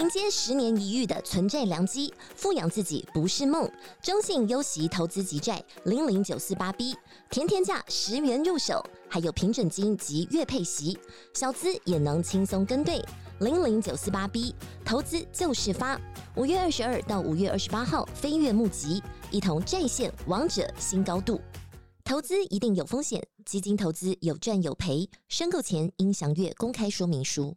[0.00, 3.70] 迎接十年一遇的存债良机，富养自己不是梦。
[4.00, 6.96] 中信优息投资级债零零九四八 B，
[7.28, 10.98] 甜甜价十元入手，还有平准金及月配息，
[11.34, 13.04] 小资也能轻松跟对。
[13.40, 14.54] 零零九四八 B，
[14.86, 16.00] 投资就是发。
[16.34, 21.38] 五月二十二到五月二十八号飞跃募集，一同债线王者新高度。
[22.04, 27.54] 投资一定有风险，基金投资有赚有赔，申购前应详阅公开说明书。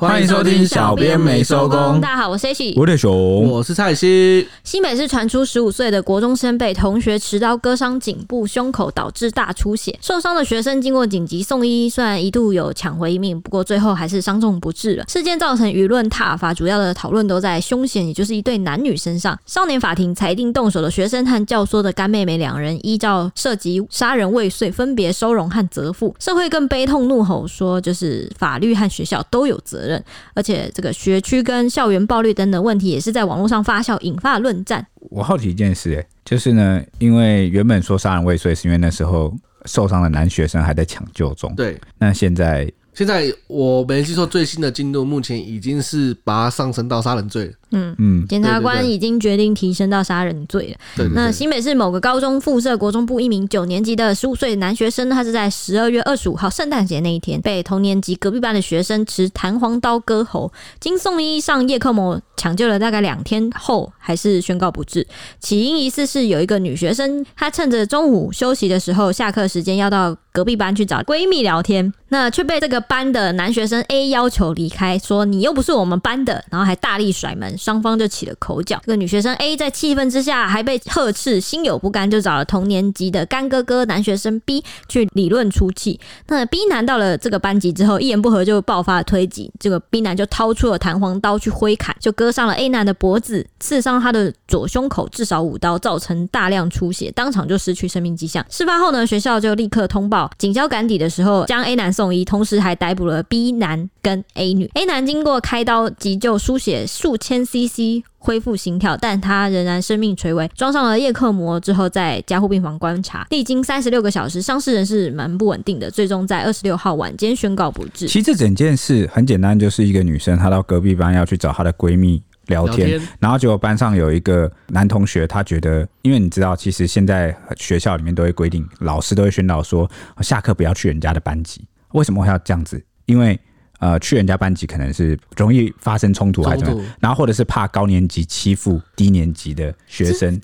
[0.00, 2.00] 欢迎收听小编没收工。
[2.00, 4.48] 大家好，我是 C 我是熊，我是蔡西。
[4.64, 9.98] 新北市传出十五岁的国中生被同学持刀割伤颈部、胸口，导致大出血。
[10.00, 15.04] 受伤的学生经过紧急送医，虽然一度有抢回一命，不过最后还是伤重不治了。
[15.06, 19.38] 事件造成舆论挞伐，主要的讨论都在凶险，也就是一对男女身上。
[19.44, 26.16] 少年法庭裁定，动手的学生和教唆的干妹妹两人依照涉及杀人未遂，分别收容和责付。
[26.18, 29.89] 社会更悲痛怒吼说，就是法律和学校都有责任。
[30.34, 34.86] 而且这个学区跟校园暴力等等问题也是在网络上发酵，引发论战。
[35.10, 42.70] 我好奇一件事，哎，就是呢，因为原本说杀人未遂是因为那时候受伤的男学生还在抢救中，对，那现在。
[42.92, 47.52] 现在我没记错，最新的进度目前已经是把它上升到杀人罪了。
[47.72, 47.94] 嗯。
[47.98, 51.04] 嗯，检察官已经决定提升到杀人罪了。
[51.14, 65.06] 那新北市某个高中附设国中部一名九年级的十五岁男学生，他是在十二月二十五号圣诞节那一天被同年级隔壁班的学生持弹簧刀割喉，经送医上叶克膜抢救了大概两天后，还是宣告不治。
[65.40, 78.80] 起因疑似是有一个女学生，她趁着中午休息的时候，下课时间要到隔壁班去找闺蜜聊天，那却被这个班的男学生 A 要求离开，说你又不是我们班的，然后还大力甩门，双方就起了口角。
[78.86, 86.00] 这个女学生 A 在气愤之下还被呵斥，心有不甘，就找了同年级的干哥哥男学生 B 去理论出气。
[86.28, 98.44] 那 B 男到了这个班级之后，一言不合就爆发了推挤，这个 B 男就掏出了弹簧刀去挥砍，就割伤了 A 男的脖子，刺伤他的左胸口至少五刀，造成大量出血，当场就失去生命迹象。
[98.48, 103.20] 事发后呢，学校就立刻通报，警消赶抵的时候将 A 男送医，同时还逮捕了。
[103.22, 118.06] B 男跟 A 女，A 男经过开刀急救输血数千 CC 恢复心跳，但他仍然生命垂危，装上了叶克膜之后在加护病房观察，历经三十六个小时，伤势仍是蛮不稳定的，最终在二十六号晚间宣告不治。
[118.06, 129.90] 其实这整件事很简单，就是一个女生她到隔壁班要去找她的闺蜜聊天，聊天然后结果班上有一个男同学，他觉得，因为你知道，其实现在学校里面都会规定，老师都会宣导说，
[130.20, 132.82] 下课不要去人家的班级，为什么会要这样子？
[133.06, 133.38] 因为
[133.80, 140.38] 呃，去人家班级可能是容易发生冲突，还是什么，然后或者是怕高年级欺负低年级的学生，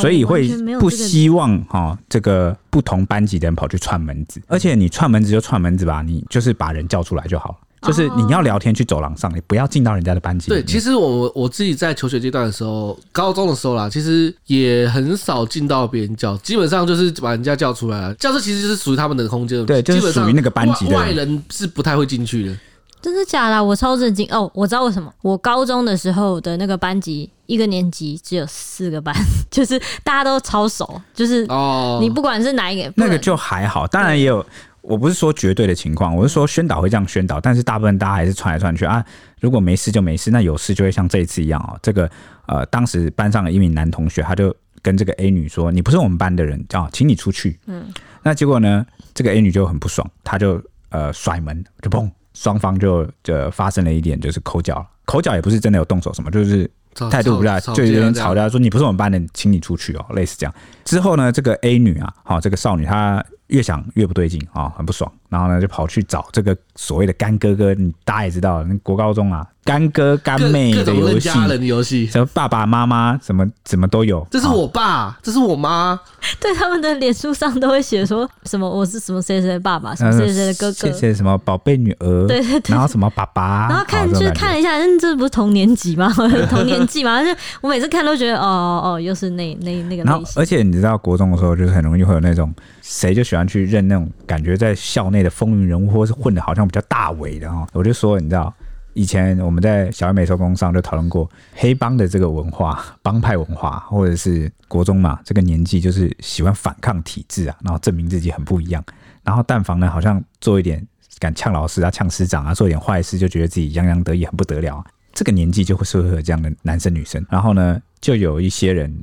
[0.00, 0.48] 所以会
[0.78, 7.56] 不希望哈、哦、这个不同班级的人跑去串门子，而且你串门子就串门子吧，你就是把人叫出来就好了。
[7.82, 10.48] 就是你要聊天去走廊上，你不要进到人家的班级。
[10.48, 18.14] 对，其实我我自己在求学阶段的时候，高中的时候啦，其实也很少进到别人教，基本上就是把人家叫出来了。
[18.14, 20.96] 教室其实就是属于他们的空间，对，就是属于那个班级的。
[20.96, 22.56] 外人是不太会进去的。
[23.02, 23.62] 真的假的？
[23.62, 24.50] 我超震惊哦！
[24.54, 29.14] 我知道为什么，我高中的时候的那个班级，一个年级只有四个班，
[29.50, 34.44] 就是大家都超熟，就是哦，你不管是哪一个，那个就还好，当然也有。
[34.80, 39.04] 我不是说绝对的情况，我是说宣导会这样宣导，但是大部分大家还是传来传去啊。
[39.38, 41.78] 如果没事就没事，那有事就会像这一次一样哦。
[41.80, 42.10] 这个
[42.46, 44.52] 呃，当时班上的一名男同学，他就
[44.82, 47.86] 跟这个 A 女说：“你不是我们班的人，叫请你出去。”嗯，
[48.24, 50.60] 那结果呢，这个 A 女就很不爽，她就
[50.90, 56.70] 呃甩门，就砰，双方就就发生了一点就是口角，口角也不是真的有动手什么，就是
[57.10, 60.54] 态度不太，就有点吵架，说你不是我们班的，请你出去哦，类似这样。
[60.84, 63.24] 之后呢，这个 A 女啊，好，这个少女她。
[63.48, 69.46] 越想越不对劲啊，很不爽，然后呢就跑去找这个所谓的干哥哥，你大家也知道，那国高中啊。
[69.64, 74.26] 干哥干妹的游戏，家人的游戏，什么爸爸妈妈，什么什么都有。
[74.28, 75.96] 这是我爸，这是我妈。
[76.40, 86.12] 对，他们的脸书上都会写说什么我是什么谁谁的爸爸，什么谁谁的哥哥，写什么宝贝女儿，对对对，然后什么爸爸，然后看就是看了一下，嗯，这不是同年级吗？
[86.50, 87.22] 同年纪吗？
[87.22, 87.30] 就
[87.60, 90.02] 我每次看都觉得，哦哦，又是那那那个。
[90.02, 92.52] 然后，而且你知道，国中的时候就是很容易会有那种
[92.92, 97.66] 谁就喜欢去认那种感觉在校内的风云人物，或是混的好像比较大尾的哈。
[97.72, 98.54] 我就说，你知道。
[98.94, 108.84] 以前我们在小编没收工上就讨论过黑帮的这个文化、帮派文化，或者是国中嘛，这个年纪就是喜欢反抗体制啊，然后证明自己很不一样。
[109.22, 110.86] 然后但凡呢，好像做一点
[111.18, 114.84] 敢呛老师啊、呛师长啊，做一点坏事就觉得自己洋洋得意、很不得了。
[115.14, 117.24] 这个年纪就会适合这样的男生女生。
[117.30, 118.94] 然后呢，就有一些人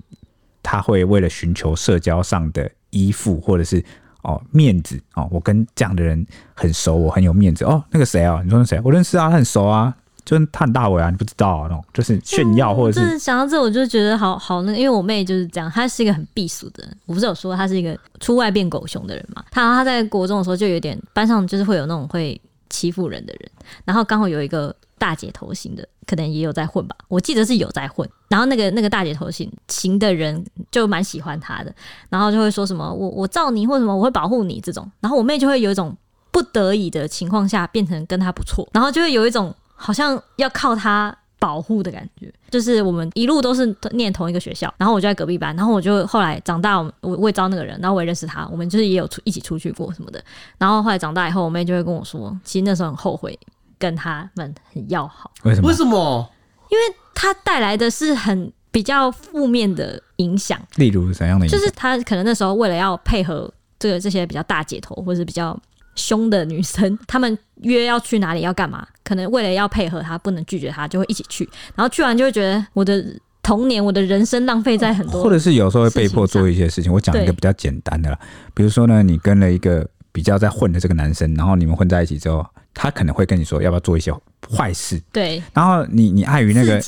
[0.62, 3.84] 他会为了寻求社交上的依附，或者是
[4.22, 7.84] 哦面子哦，我跟这样的人很熟，我很有面子哦。
[7.92, 8.42] 那个谁啊？
[8.44, 8.80] 你说那谁？
[8.84, 9.94] 我认识啊，他很熟啊，
[10.26, 11.68] 就是他很大伟啊，你不知道啊？
[11.70, 16.98] 那种就是炫耀，或者是、嗯、想到这，我就觉得好好那个，因为我妹就是这样，她是一个很避俗的人。
[17.06, 19.44] 我不是有说她是一个出外变狗熊的人嘛？
[19.52, 22.40] 她她在国中的时候就有点班上就是会有那种会
[22.70, 23.52] 欺负人的人，
[23.86, 24.76] 然后刚好有一个。
[25.00, 28.08] 大姐头型的可能也有在混吧，我记得是有在混。
[28.28, 31.74] 然后那个那个大姐头型型的人就蛮喜欢他的，
[32.10, 34.88] 然后就会说什么我我罩你或什么我会保护你这种。
[35.00, 35.96] 然后我妹就会有一种
[36.30, 42.32] 不得已的情况下变成跟他不错，然后就会有一种好像要靠他保护的感觉。
[42.52, 50.24] 就是我们一路都是念同一个学校，然后我就在隔壁班，然后我就后来长大，我我也招那个人，然后我也认识他，我们就是也有出一起出去过什么的。
[50.58, 53.38] 然后后来长大以后，我妹就会跟我说，其实那时候很后悔。
[53.80, 55.68] 跟他们很要好，为什么？
[55.70, 56.30] 为什么？
[56.70, 56.84] 因为
[57.16, 60.60] 他带来的是很比较负面的影响。
[60.76, 61.60] 例如怎样的影响？
[61.60, 65.60] 就是他可能那时候为了要配合这个这些比较大姐头或者是比较
[65.96, 71.50] 凶的女生，他们约要去哪里要干嘛，可能为了要配合他，不能拒绝他，就会一起去。
[71.74, 73.04] 然后去完就会觉得我的
[73.42, 76.94] 童年、我的人生浪费在很多，或者是有时候会被迫做一些事情。
[76.94, 78.20] 我讲一个比较简单的啦，
[78.54, 82.46] 比如说呢，你跟了一个比较在混的这个男生，然后你们混在一起之后。
[82.82, 84.10] 他可能会跟你说要不要做一些
[84.50, 85.44] 坏事，对。
[85.54, 86.82] 然后你你碍于那个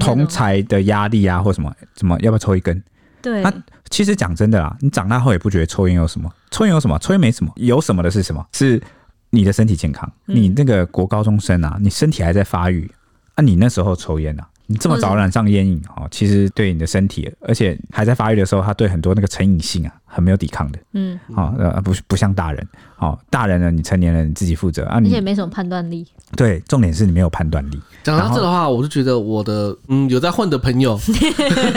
[0.00, 2.82] 同才的压力啊，或什么什么，要不要抽一根？
[3.20, 3.42] 对。
[3.42, 3.52] 那
[3.90, 6.98] 其实讲真的啦，你长大后也不觉得抽烟有什么，抽烟有什么？
[6.98, 8.42] 抽烟没什么，有什么的是什么？
[8.54, 8.82] 是
[9.28, 10.10] 你的身体健康。
[10.24, 12.90] 你那个国高中生啊，你身体还在发育
[13.34, 14.48] 啊，你那时候抽烟啊。
[14.70, 20.78] 你这么早染上烟瘾哦，其实对你的身体，而且还在发育的时候，它对很多那个成瘾性啊，很没有抵抗的。
[20.92, 26.06] 嗯，好，呃，不不像大人，好，大人呢，你成年人你自己负责啊，你而且没什么判断力。
[26.36, 27.80] 对，重点是你没有判断力。
[28.04, 31.00] 讲到这的话，我就觉得我的嗯，有在混的朋友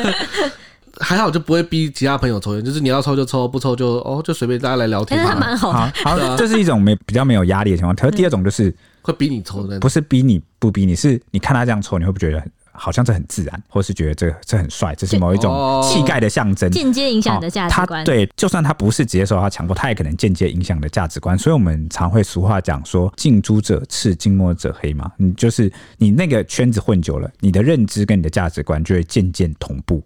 [1.00, 5.26] 还好，就不会逼其他朋友抽烟，就是你要抽就抽，不抽就哦，就随便大家来聊天。
[5.26, 7.96] 他蛮好的，好，这是一种没比较没有压力的情况。
[7.96, 12.46] 可是第二种就是会逼你抽的，不是逼你不逼你，是你看他这样抽，你会不会觉得？
[12.82, 18.04] 好像这很自然，或是觉得这这很帅，这是某一种气概的象征，间接影响的价值观。
[18.04, 21.38] 他对，就算他不是直接受到他强迫，他也可能间接影响的价值观。
[21.38, 25.12] 所以，我们常会俗话讲说：“近朱者赤，近墨者黑”嘛。
[25.18, 30.04] 你就是你那个圈子混久了，你的认知跟你的价值观就会渐渐同步。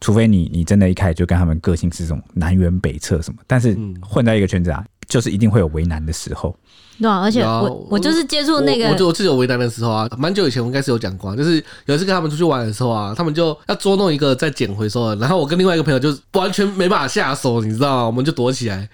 [0.00, 6.54] 除非你你真的一开始就跟他们个性是这种南辕北辙什么，但是混在一个圈子啊，就是一定会有为难的时候。
[7.00, 18.06] 对啊，而且我我就是接触那个，我就我自己有为难的时候啊，蛮久以前我应该是有讲过，就是有一次跟他们出去玩的时候啊，他们就要捉弄一个在捡回收的，然后我跟另外一个朋友就完全没办法下手，你知道吗？
[18.06, 18.88] 我们就躲起来，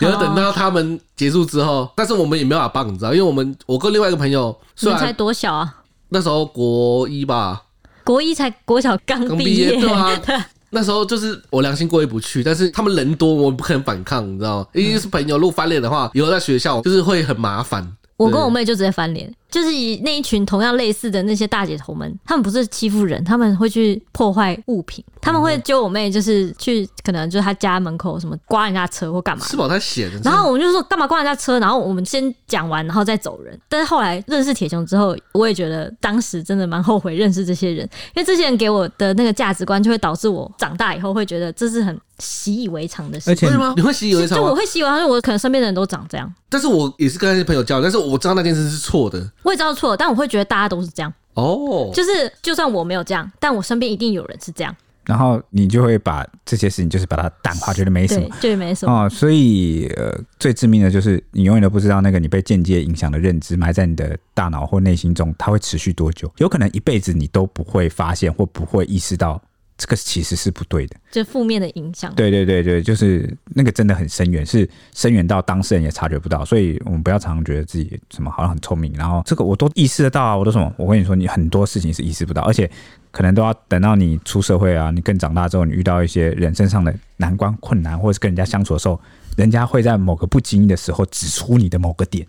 [0.00, 5.76] 然后等到他们结束之后，但是我们也没办法帮，你知道，因为我们我跟另外一个朋友，你才多小啊？
[6.08, 7.62] 那时候国一吧，
[8.02, 10.10] 国一才国小刚毕业，对啊。
[10.70, 14.66] 那时候就是我良心过意不去，但是他们人多，我不可能反抗，你知道吗？
[14.74, 17.90] 一定是朋友，如果翻脸的话，以后在学校就是会很麻烦。
[18.16, 19.32] 我跟我妹就直接翻脸。
[19.50, 29.44] 就是以那一群同样类似的那些大姐头们，他们不是欺负人，他们会去破坏物品，他们会揪我妹，就是去可能就是他家门口什么刮人家车或干嘛。
[29.46, 29.66] 是吧？
[29.66, 30.20] 他写的。
[30.22, 31.58] 然后我们就说干嘛刮人家车？
[31.58, 33.58] 然后我们先讲完，然后再走人。
[33.68, 43.48] 但是后来认识铁雄之后，我也觉得当时真的蛮后悔认识这些人，因为这些人给我的那个价值观，就会导致我长大以后会觉得这是很习以为常的事情。
[43.48, 43.72] 而且吗？
[43.76, 44.36] 你会习以为常？
[44.36, 46.30] 就我会习以为常，我可能身边的人都长这样。
[46.50, 49.30] 但是我也是跟那些朋友交流，但是我知道那件事是错的。
[49.42, 54.74] 我也知道错，但我会觉得大家都是这样哦，就是就算我没有这样，但我身边一定有人是这样。
[55.04, 59.08] 然后你就会把这些事情就是把它淡化，觉得没什么，对，没什么哦。
[59.08, 66.30] 所以呃，最致命的就是你永远都不知道那个你被间接影响的认知埋在你的大脑或内心中，它会持续多久？
[66.36, 69.40] 有可能一辈子你都不会发现或不会意识到。
[69.78, 72.12] 这个其实是不对的，就负面的影响。
[72.16, 76.44] 对对对对，就是那个真的很深远，是深远到当事人也察觉不到。
[76.44, 80.74] 所以我们不要常常觉得自己什么好像很聪明，然后这个我都意识得到啊，我都什么？
[80.76, 82.68] 我跟你说，你很多事情是意识不到，而且
[83.12, 89.00] 可能都要等到你出社会啊，你更长大之后，你遇到一些人生上的难关、困难，或者是跟人家相处的时候，
[89.36, 92.26] 人家会在某个不经意的时候指出你的某个点，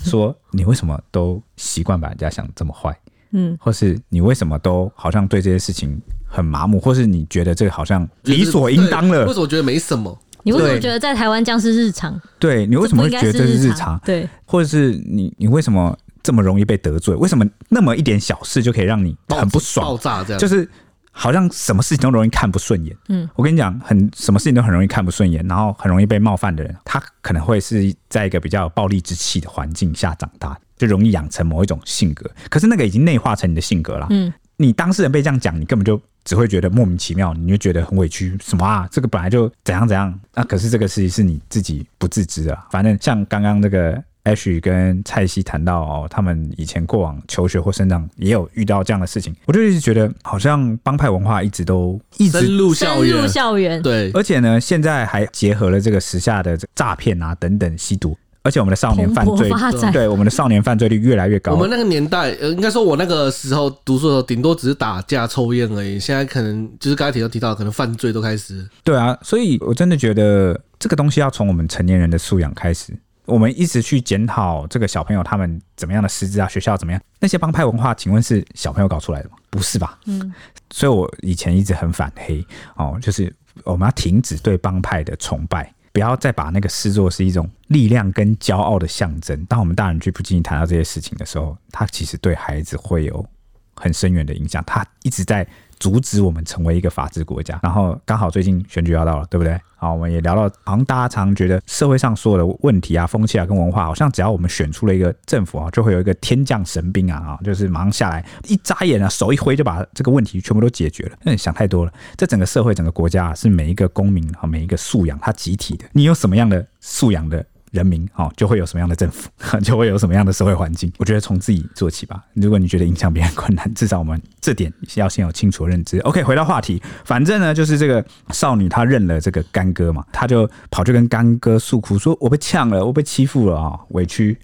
[0.00, 2.98] 说你为什么都习惯把人家想这么坏。
[3.30, 9.26] 嗯，或是你为什么都好像对这些事情很麻木，或是你觉得这个好像理所应当了？
[9.26, 10.18] 为什么觉得没什么？
[10.44, 12.18] 你为什么觉得在台湾僵尸日常？
[12.38, 14.00] 对，你为什么会觉得这是日常？
[14.04, 17.14] 对，或者是你你为什么这么容易被得罪？
[17.16, 19.84] 为什么那么一点小事就可以让你很不爽？
[19.84, 20.66] 爆炸这样，就是
[21.10, 22.96] 好像什么事情都容易看不顺眼。
[23.08, 30.60] 嗯，我跟你讲，很什么事情都很容易看不顺眼，然后很容易被冒犯的人，他可能会是在一个比较有暴力之气的环境下长大的。
[30.78, 34.06] 就容易养成某一种性格，可是那个已经内化成你的性格了。
[34.10, 38.88] 嗯，你当事人被这样讲，你根本就只会觉得莫名其妙，你就觉得很委屈，什么啊？
[38.90, 42.56] 这个本来就怎样怎样，那、啊、可是这个事情是你自己不自知的。
[42.70, 58.16] 反正像刚刚这个 Ash 跟蔡西谈到哦，他们以前过往求学或生长也有遇到这样的事情，我就一直觉得好像帮派文化一直都一直深入校园，深入校园，对，而且呢，现在还结合了这个时下的诈骗啊等等吸毒。
[58.42, 59.50] 而且我们的少年犯罪，
[59.92, 61.52] 对我们的少年犯罪率越来越高。
[61.52, 65.98] 我们那个年代，呃，应该说我那个时候读书的时候，顶多只是打架抽烟而已。
[65.98, 68.66] 现在可能就是刚才提到提到，可能犯罪都开始。
[68.84, 72.92] 对啊，所以我真的觉得这个东西要从我们成年人的素养开始。
[73.26, 77.02] 我们一直去检讨这个小朋友他们怎么样的师资啊，学校怎么样？
[77.20, 79.36] 那些帮派文化，请问是小朋友搞出来的吗？
[79.50, 79.98] 不是吧？
[80.06, 80.32] 嗯。
[80.70, 82.42] 所以我以前一直很反黑
[82.76, 83.30] 哦，就是
[83.64, 85.70] 我们要停止对帮派的崇拜。
[85.98, 89.44] 不要再把那个视作是一种力量跟骄傲的象征。
[89.46, 93.26] 当我们大人去不经意谈到这些事情的时候，他其实对孩子会有
[93.74, 94.62] 很深远的影响。
[94.64, 95.44] 他一直在。
[95.78, 99.58] 阻止我们成为一个法治国家，然后刚好最近选举要到了，对不对？
[99.76, 111.16] 好，我们也聊到，好像大家常觉得社会上所有的问题啊、风气啊跟文化，好像只要我们选出了一个政府啊，就会有一个天降神兵啊啊，就是马上下来，一眨眼啊，手一挥就把这个问题全部都解决了。
[111.22, 115.84] 那你想太多了，这整个社会、整个国家啊，是每一个公民啊、每一个素养，它集体的。
[115.92, 117.44] 你有什么样的素养的？
[117.70, 119.28] 人民哦，就会有什么样的政府，
[119.62, 120.92] 就会有什么样的社会环境。
[120.98, 122.22] 我觉得从自己做起吧。
[122.34, 125.98] 如果你觉得影响别人困难，至少我们这点要先有清楚的认知。
[126.00, 134.38] OK，回到话题，反正呢，就是这个少女她认了这个干哥嘛，她就跑去跟干哥诉苦，说我被呛了，我被欺负了啊、委屈。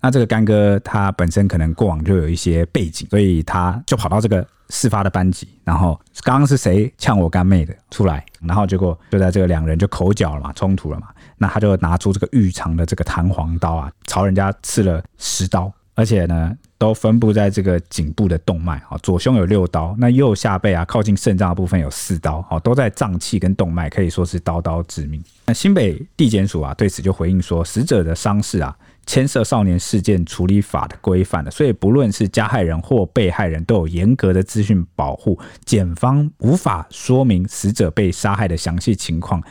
[0.00, 11.06] 那这个干哥他本身可能过往就有一些背景，所以他就跑到这个事发的班级，然后刚刚是谁呛我干妹的出来，然后结果就在这个两人就口角了嘛，冲突了嘛。
[11.42, 25.20] 那他就拿出这个玉长的这个弹簧刀啊，朝人家刺了十刀，而且呢，都分布在这个颈部的动脉啊，左胸有六刀，那右下背啊，靠近肾脏的部分有四刀，哦，都在脏器跟动脉，可以说是刀刀致命。
[25.46, 39.42] 那新北地检署啊，对此就回应说，死者的伤势啊，牵涉少年事件处理法的规范的，所以不论是加害人或被害人都有严格的资讯保护，检方无法说明死者被杀害的详细情况。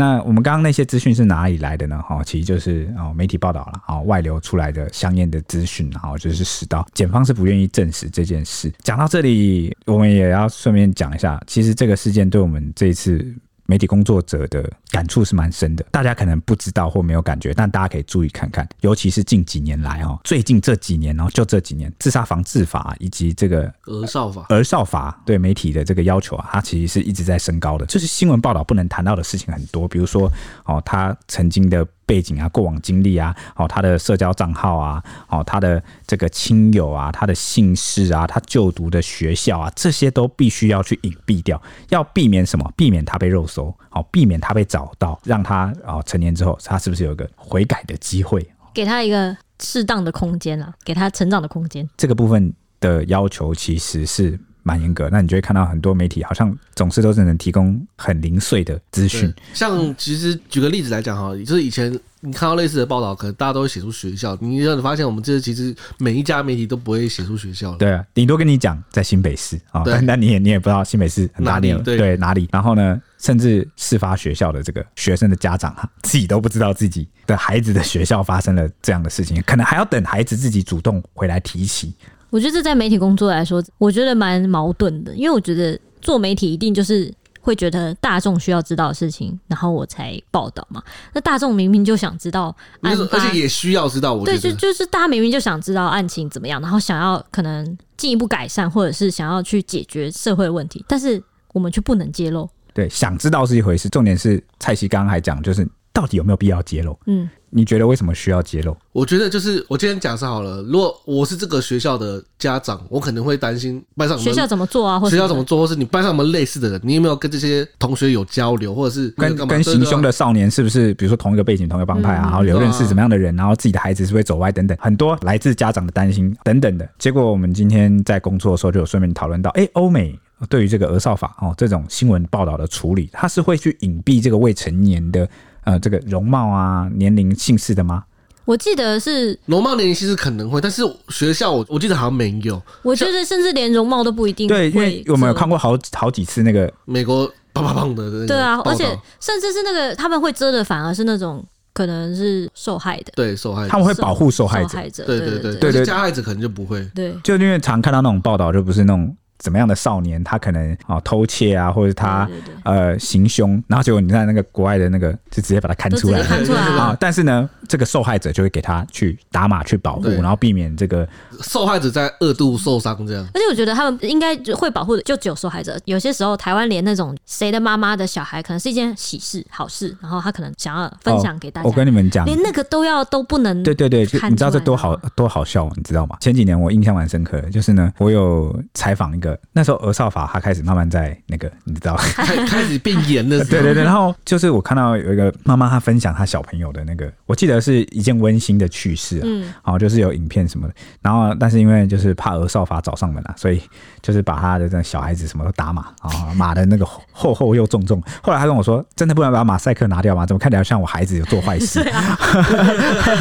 [0.00, 2.02] 那我们刚刚那些资讯是哪里来的呢？
[2.02, 8.72] 哈，其实就是哦媒体报道了，哦外流出来的相应的资讯，然后就是实刀，检方是不愿意证实这件事。
[8.82, 13.24] 讲到这里，我们也要顺便讲一下，其实这个事件对我们这一次。
[13.70, 27.86] 媒体工作者的感触是蛮深的，大家可能不知道或没有感觉，但大家可以注意看看，尤其是近几年来哦，最近这几年哦，就这几年，自杀防治法以及这个儿少法、儿少法对媒体的这个要求啊，它其实是一直在升高的。
[27.86, 30.28] 就是新闻报道不能谈到的事情很多，比如说
[30.64, 31.86] 哦，他曾经的。
[32.10, 42.68] 背景啊，过往经历啊，哦，他的社交账号啊，哦，他的这个亲友啊，他的姓氏啊，他就读的学校啊，这些都必须要去隐蔽掉，要避免什么？
[42.76, 48.44] 避免他被肉搜，好，避免他被找到，让他哦成年之后，他是不是有一个悔改的机会？
[48.74, 51.88] 给他一个适当的空间啊，给他成长的空间。
[51.96, 54.36] 这个部分的要求其实是。
[54.62, 59.32] 蛮严格，那你就会看到很多媒体好像总是都是能提供很零碎的资讯。
[59.54, 64.36] 像其实举个例子来讲哈，就是以前你看到类似的报道，可能大家都会写出学校。
[64.40, 67.74] 你你发现我们这其实每一家媒体都不会写出学校。
[67.76, 72.48] 对啊，顶多跟你讲在新北市啊，但那你也你也不知道新北市哪里对，对哪里。
[72.52, 81.94] 然后呢，甚至事发学校的这个学生的家长哈，自己都不知道自己的孩子的学校发生了这样的事情，可能还要等孩子自己主动回来提起。
[82.30, 90.82] 我觉得这在媒体工作来说，我觉得蛮矛盾的，因为我觉得做媒体一定就是会觉得大众需要知道的事情，然后我才报道嘛。
[91.12, 94.14] 那大众明明就想知道案发，而且也需要知道。
[94.14, 101.22] 我觉得对，就就是大家明明就想知道案情怎么样，然后想要可能进一步改善，或者是想要去解决社会问题，但是
[101.52, 102.48] 我们却不能揭露。
[102.72, 106.96] 对，想知道是一回事，重点是蔡奇刚刚还讲，就是到底有没有必要揭露？
[107.06, 107.28] 嗯。
[107.50, 108.76] 你觉得为什么需要揭露？
[108.92, 126.88] 我觉得就是我今天假设好了，如果我是这个学校的家长，我可能会担心班上学校怎么做啊，或学校怎么做，或是你班上有没有类似的人，你有没有跟这些同学有交流，或者是跟跟行凶的少年是不是，比如说同一个背景、同一个帮派啊，然后有认识什么样的人，然后自己的孩子是不是会走歪等等，很多来自家长的担心等等的。
[126.98, 135.28] 结果我们今天在工作的时候就有顺便讨论到，哎，欧美对于这个儿少法哦这种新闻报道的处理，它是会去隐蔽这个未成年的
[135.64, 138.04] 呃这个容貌啊、年龄、姓氏的吗？
[138.46, 142.60] 我记得是容貌年龄其实可能会，但是学校我我记得好像没有。
[142.82, 144.48] 我觉得甚至连容貌都不一定。
[144.48, 148.26] 对，因为我们有看过好好几次那个美国棒棒棒的。
[148.26, 148.84] 对啊，而且
[149.20, 153.12] 甚至是那个他们会遮的，反而是那种可能是受害的。
[153.14, 154.68] 对，受害者他们会保护受害者。
[154.70, 155.04] 受害者。
[155.04, 156.84] 对对对对对，加害者可能就不会。
[156.92, 162.28] 对，就因为常看到那种报道，就不是那种怎么样的少年，他可能啊偷窃啊，或者他
[162.62, 166.96] 呃行凶，然后结果你看那个国外的那个，就直接把他看出来了看出来啊。
[167.00, 171.08] 但是呢，这个受害者就会给他去打码去保护，然后避免这个
[171.40, 173.26] 受害者在二度受伤这样。
[173.34, 175.76] 而且我觉得他们应该会保护的，就只有受害者。
[175.86, 183.62] 有些时候，台湾连那种谁的妈妈的小孩，可能是一件喜事、好事，然后他可能想要分享给大家，哦我跟你们讲，连那个都要都不能。
[183.62, 186.16] 对对对，你知道这多好多好笑，你知道吗？
[186.20, 191.96] 前几年我印象蛮深刻的，就是呢，我有采访一个那时候儿少法，他开始慢慢在那个，你知道。
[191.96, 203.60] 开 开始变严了，对对对，然后就是我看到有一个妈妈，她分享她小朋友的那个，我记得是一件温馨的趣事啊，嗯然后就是有影片什么的，然后但是因为就是怕儿少法找上门啊，所以
[204.02, 208.02] 就是把他的这个小孩子什么都打码啊，码的那个厚厚又重重。
[208.22, 210.24] 后来他跟我说，真的不能把马赛克拿掉吗？
[210.26, 211.82] 怎么看起来像我孩子有做坏事？
[211.84, 212.18] 对啊，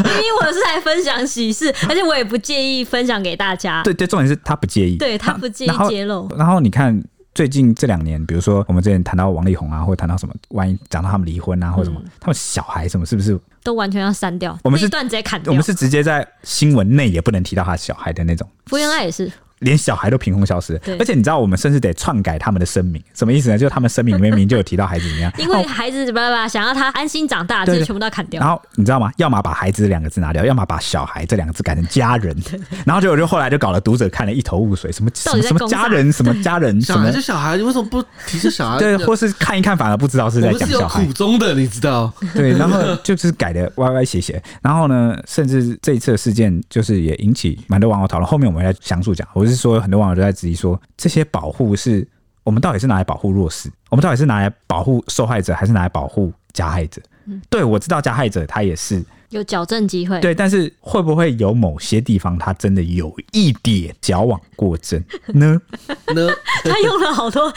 [0.03, 3.81] 明明我是来分享喜事，而且我也不介意分享给大家。
[3.83, 6.27] 对对，重点是他不介意，对他不介意然后揭露。
[6.37, 7.01] 然后你看。
[7.35, 13.39] 最近这两年，比如说我们之前谈到王力宏啊，或者谈到什么，万一讲到他们离婚啊，或者什么，他们小孩什么，是不是？
[13.63, 15.51] 都完全要删掉，我们是这一段直接砍掉。
[15.51, 18.45] 我们是直接在新闻内也不能提到他小孩的那种。
[18.65, 23.57] 福原爱也是，连小孩都凭空消失，而且你知道，我们甚至得篡改他们的声明，什么意思呢？
[23.57, 28.39] 就是他们声明里面明明就有提到孩子怎么样， 因为孩子巴拉巴拉想要他安心长大，这些全部都要砍掉。
[28.39, 29.11] 然后你知道吗？
[29.17, 32.35] 要么把孩子两个字拿掉，要么把小孩这两个字改成家人。
[32.85, 38.79] 然后结果就后来就搞了读者看了一头雾水，什么什么家人，什么家人，什么小孩是小孩，你为什么不提是小孩？
[38.79, 41.13] 对，或是看一看反而不知道是在我们有讲小孩苦。
[41.13, 42.11] 衷的，你知道？
[42.33, 48.29] 对，然后就是改的歪歪斜斜，然后呢，甚至这一次的事件就是也引起蛮多网友讨论。
[48.29, 52.07] 后面我们来详述讲，我是说很多网友都在质疑说，这些保护是
[52.43, 57.01] 我们到底是拿来保护弱势，我们到底是拿来保护受害者，还是拿来保护加害者？
[57.49, 60.19] 对，我知道加害者他也是有矫正机会。
[60.19, 65.61] 对，但是会不会有某些地方他真的有一点矫枉过正呢？
[66.15, 66.29] 呢？
[66.63, 67.53] 他用了好多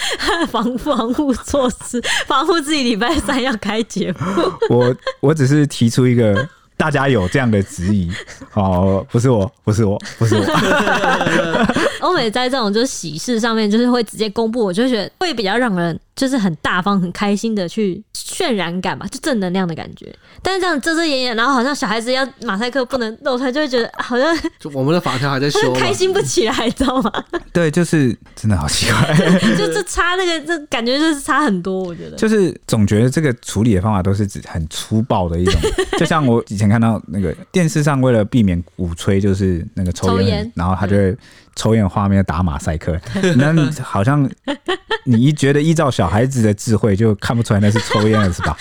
[0.48, 4.18] 防防护措施，防护自己礼拜三要开节目。
[4.68, 6.48] 我我只是提出一个。
[6.76, 8.10] 大家有这样的质疑
[8.54, 10.44] 哦，不是我，不是我，不是我。
[12.00, 20.14] 欧美在这种就是喜事上面，就是会直接公布，我就觉得会比较让人就是很大方、很开心的去渲染感吧，就正能量的感觉。
[20.40, 27.12] 但是这样遮遮掩掩，然后好像小孩子要马赛克不能露出来，就会觉得好像 就我们的法条还在修，开心不起来，知道吗？
[27.52, 29.16] 对，就是真的好奇怪，
[29.58, 31.82] 就这差那个，这感觉就是差很多。
[31.82, 35.60] 我觉得就是总觉得这个处理的方法都是指很粗暴的一种，
[35.98, 41.16] 就像我以前看到那个电视上为了避免鼓吹，就是那个抽烟，抽烟然后他就会
[41.54, 42.98] 抽烟画面打马赛克，
[43.36, 44.28] 那好像
[45.04, 48.56] 你一觉得依照小孩子的智慧就看不出来那是抽烟了，是吧？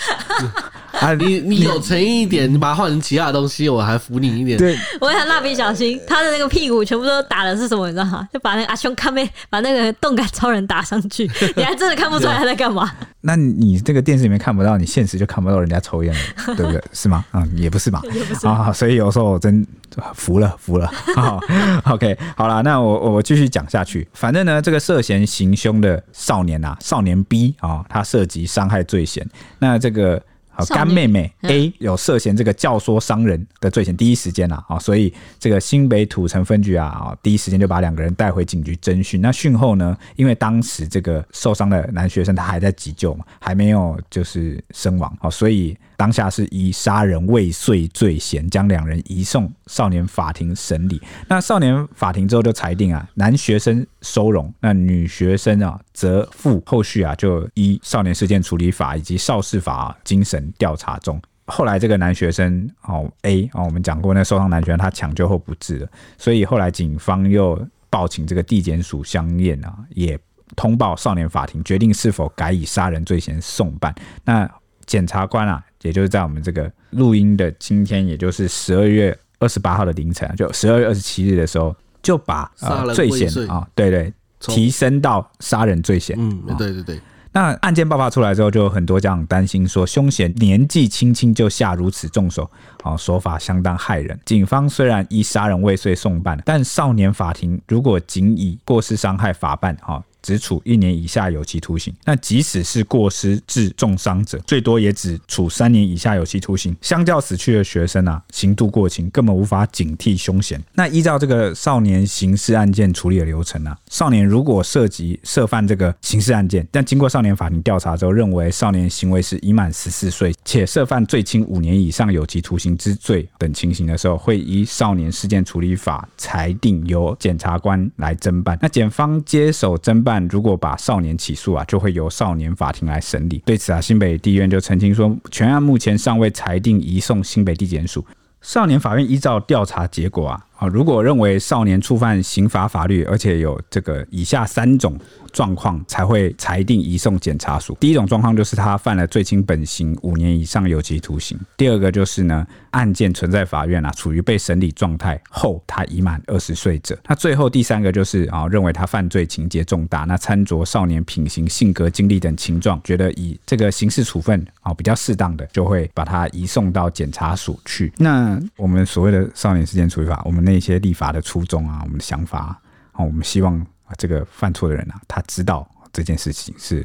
[1.02, 4.56] 啊，你你有诚意一点，你把它换成其他的东西，我还服你一点。
[4.56, 7.86] 对，我想蜡笔小新他的那个屁股全部都打的是什么？
[7.88, 8.28] 你知道吗？
[8.32, 12.90] 就把那个阿兄看妹把那个动感超人打上去，你还真的看不出来他在干嘛。
[13.22, 16.82] 那你这个电视里面看不到，你现实就看不到人家抽烟了，对不对？
[16.92, 17.24] 是吗？
[17.32, 18.00] 嗯，也不是嘛。
[18.04, 19.66] 也不是啊，所以有时候我真
[20.14, 20.88] 服了，服了。
[21.14, 21.40] 好
[21.86, 24.06] ，OK，好了，那我我继续讲下去。
[24.12, 29.26] 反正呢，这个涉嫌行凶的少年啊，少年 B 啊，他涉及伤害罪嫌。
[29.58, 30.22] 那这个。
[30.68, 39.20] 好，干妹妹 A 有涉嫌这个教唆伤人的罪嫌，第一时间啊，啊，所以这个新北土城分局啊，啊，第一时间就把两个人带回警局侦讯。
[39.20, 51.00] 那讯后呢，因为当时这个受伤的男学生他还在急救嘛，还没有就是身亡，啊，所以当下是以杀人未遂罪嫌将两人移送少年法庭审理。
[51.28, 56.62] 那少年法庭之后就裁定啊，男学生收容，那女学生啊则负。
[56.66, 60.52] 后续啊，就依少年事件处理法以及少事法、精神。
[60.58, 70.18] 调查中，后来这个男学生哦 A 哦，我们讲过那受伤男学生他抢救后不治了，所以后来警方又报请这个地检署相验啊，也
[70.56, 73.94] 通报少年法庭，决定是否改以杀人罪嫌送办。
[74.24, 74.48] 那
[74.86, 86.16] 检察官啊，也就是在我们这个录音的今天，也就是十二月二十八号的凌晨，就十二月二十七日的时候，就把呃罪嫌啊，对对，提升到杀人罪嫌。
[86.18, 87.00] 嗯，对对对。
[87.34, 92.48] 那案件爆发出来之后，就有很多家长担心说，凶嫌年纪轻轻就下如此重手，
[92.82, 94.20] 啊，手法相当骇人。
[94.26, 101.92] 警方虽然以杀人未遂送办，但少年法庭如果仅以过失伤害法办，哈，只处一年以下有期徒刑。
[102.04, 106.74] 那即使是过失致重伤者，最多也只处三年以下有期徒刑。
[106.80, 110.62] 相较死去的学生啊，刑度过轻，根本无法警惕凶险。
[110.74, 128.58] 那依照这个少年刑事案件处理的流程啊，少年如果涉及涉犯这个刑事案件，但经过少年法庭调查之后，认为少年行为是已满十四岁，且涉犯最轻五年以上有期徒刑之罪等情形的时候，会依少年事件处理法裁定由检察官来侦办。
[128.60, 133.42] 那检方接手侦办，如果把少年起诉啊，就会由少年法庭来审理。
[133.44, 138.04] 对此啊，新北地院就澄清说，全案目前尚未裁定移送新北地检署。
[138.40, 144.96] 少年法院依照调查结果啊，啊，如果认为少年触犯刑法法律，而且有这个以下三种。
[145.32, 147.74] 状况才会裁定移送检察署。
[147.80, 151.40] 第一种状况就是他犯了最轻本刑五年以上有期徒刑。
[151.56, 156.98] 第二个就是呢，案件存在法院啊，处于被审理状态后，他已满二十岁者。
[157.08, 167.90] 那最后第三个就是啊，认为他犯罪情节重大，那参酌少年品行、性格、经历等情状，觉得以这个刑事处分啊比较适当的，就会把他移送到检察署去。
[167.96, 172.60] 那我们所谓的少年事件处理法，我们那些立法的初衷啊，我们的想法
[172.92, 173.64] 啊，我们希望。
[173.98, 176.82] 这个犯错的人啊，他知道这件事情是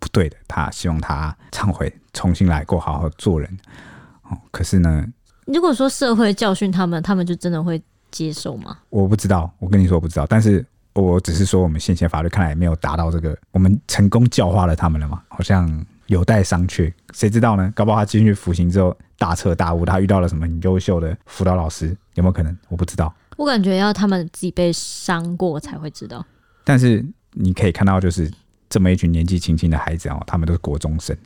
[0.00, 3.48] 不对的，他希望他忏悔，重新来过，好好做人。
[4.22, 5.06] 哦，可是呢，
[5.46, 8.76] 如果说社会教训他们，他们就真的会接受吗？
[8.90, 15.22] 我不知道，我跟你说我不知道，但是我只是说我们现行法律看来没有达到这个，我们成功教化了他们了嘛？
[15.28, 17.72] 好像有待商榷，谁知道呢？
[17.76, 22.56] 搞不好他进去服刑之后大彻大悟，他遇到了什么很优秀的辅导老师，有没有可能？
[22.68, 23.14] 我不知道。
[23.36, 26.24] 我感觉要他们自己被伤过才会知道。
[26.64, 28.30] 但是你可以看到，就是
[28.68, 31.16] 这么一群年纪轻轻的孩子哦，他们都是国中生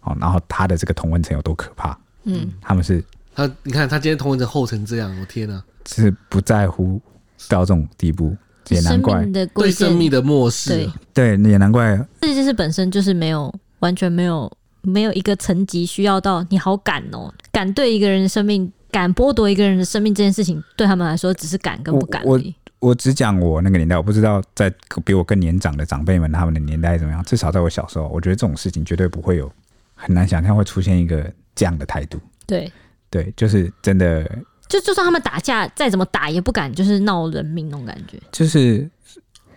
[0.00, 1.98] 哦，然后他的这个同温层有多可怕？
[2.24, 7.00] 嗯，他们是他，你看他今天同温层厚成这样，我天哪，是不在乎
[7.48, 8.36] 到这种地步，
[8.68, 10.70] 也难怪对生命的漠视，
[11.14, 14.50] 对，对，也难怪这件事本身就是没有完全没有
[14.88, 18.72] 没有一个层级需要到你好敢哦，敢对一个人的生命。
[18.90, 22.54] 敢剥夺一个人的生命这件事情，对他们来说只是敢跟不敢而已。
[22.80, 24.72] 我，我，我只讲我那个年代，我不知道在
[25.04, 27.22] 比我更年长的长辈们他们的年代怎么样。
[27.24, 29.52] 至少在我小时候，我觉得这种事情绝对不会有，
[29.94, 32.18] 很难想象会出现一个这样的态度。
[32.46, 32.72] 对
[33.10, 34.26] 对，就是真的。
[34.70, 38.18] 就就算他们打架再怎么打，也不敢就是闹人命那种感觉。
[38.32, 38.88] 就是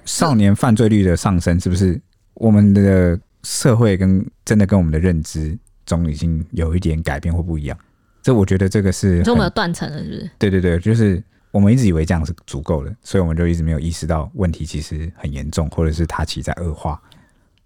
[0.03, 1.97] 少年犯罪率的上升，是不是
[2.33, 7.77] 我们的社会跟真的跟我们的认知中已经有一点改变或不一样？
[8.21, 10.29] 这我觉得这个是，就没有断层了，是不是？
[10.37, 17.01] 对对对，就是我们一直以为这样是足够的，所以我们就一直没有意识到问题其实很严重，或者是它其实在恶化。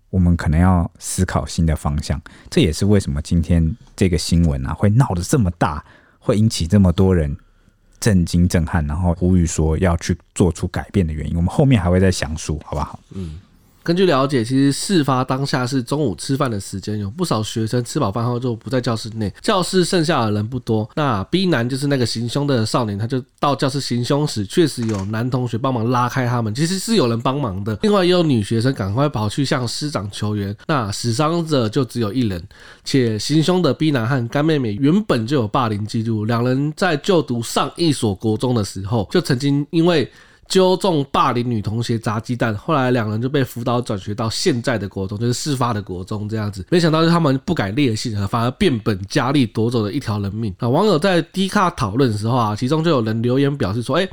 [0.10, 2.22] 我们可能要思考新的方向。
[2.50, 5.84] 这也是为什么今天这个新闻啊会闹得这么大，
[6.20, 7.36] 会引起这么多人
[8.00, 11.36] 震惊震撼，然后呼吁说要去做出改变的原因。
[11.36, 12.98] 我们后面还会再详述，好不好？
[13.12, 13.42] 嗯。
[13.86, 20.90] 根据了解，其实事发当下是中午吃饭的时间，有不少学生吃饱饭后就不在教室内，教室剩下的人不多。
[20.96, 27.78] 那 B 男就是那个行凶的少年，他就到教室行凶时，确实有男同学帮忙拉开他们，其实是有人帮忙的。
[27.84, 30.58] 另外也有女学生赶快跑去向师长求援。
[30.66, 32.44] 那死伤者就只有一人，
[32.84, 40.12] 且行凶的 B 男和干妹妹原本就有霸凌记录，两人在就读上一所国中的时候，就曾经因为。
[40.48, 46.66] 纠众霸凌女同学砸鸡蛋，后来两人就被辅导转学到现在的国中，就是事发的国中这样子。
[46.70, 50.54] 没想到是他们不改烈性，反而变本加厉夺走了一条人命。
[50.60, 54.08] 啊，网友在低卡讨论的时候啊，其中就有人留言表示说：“哎，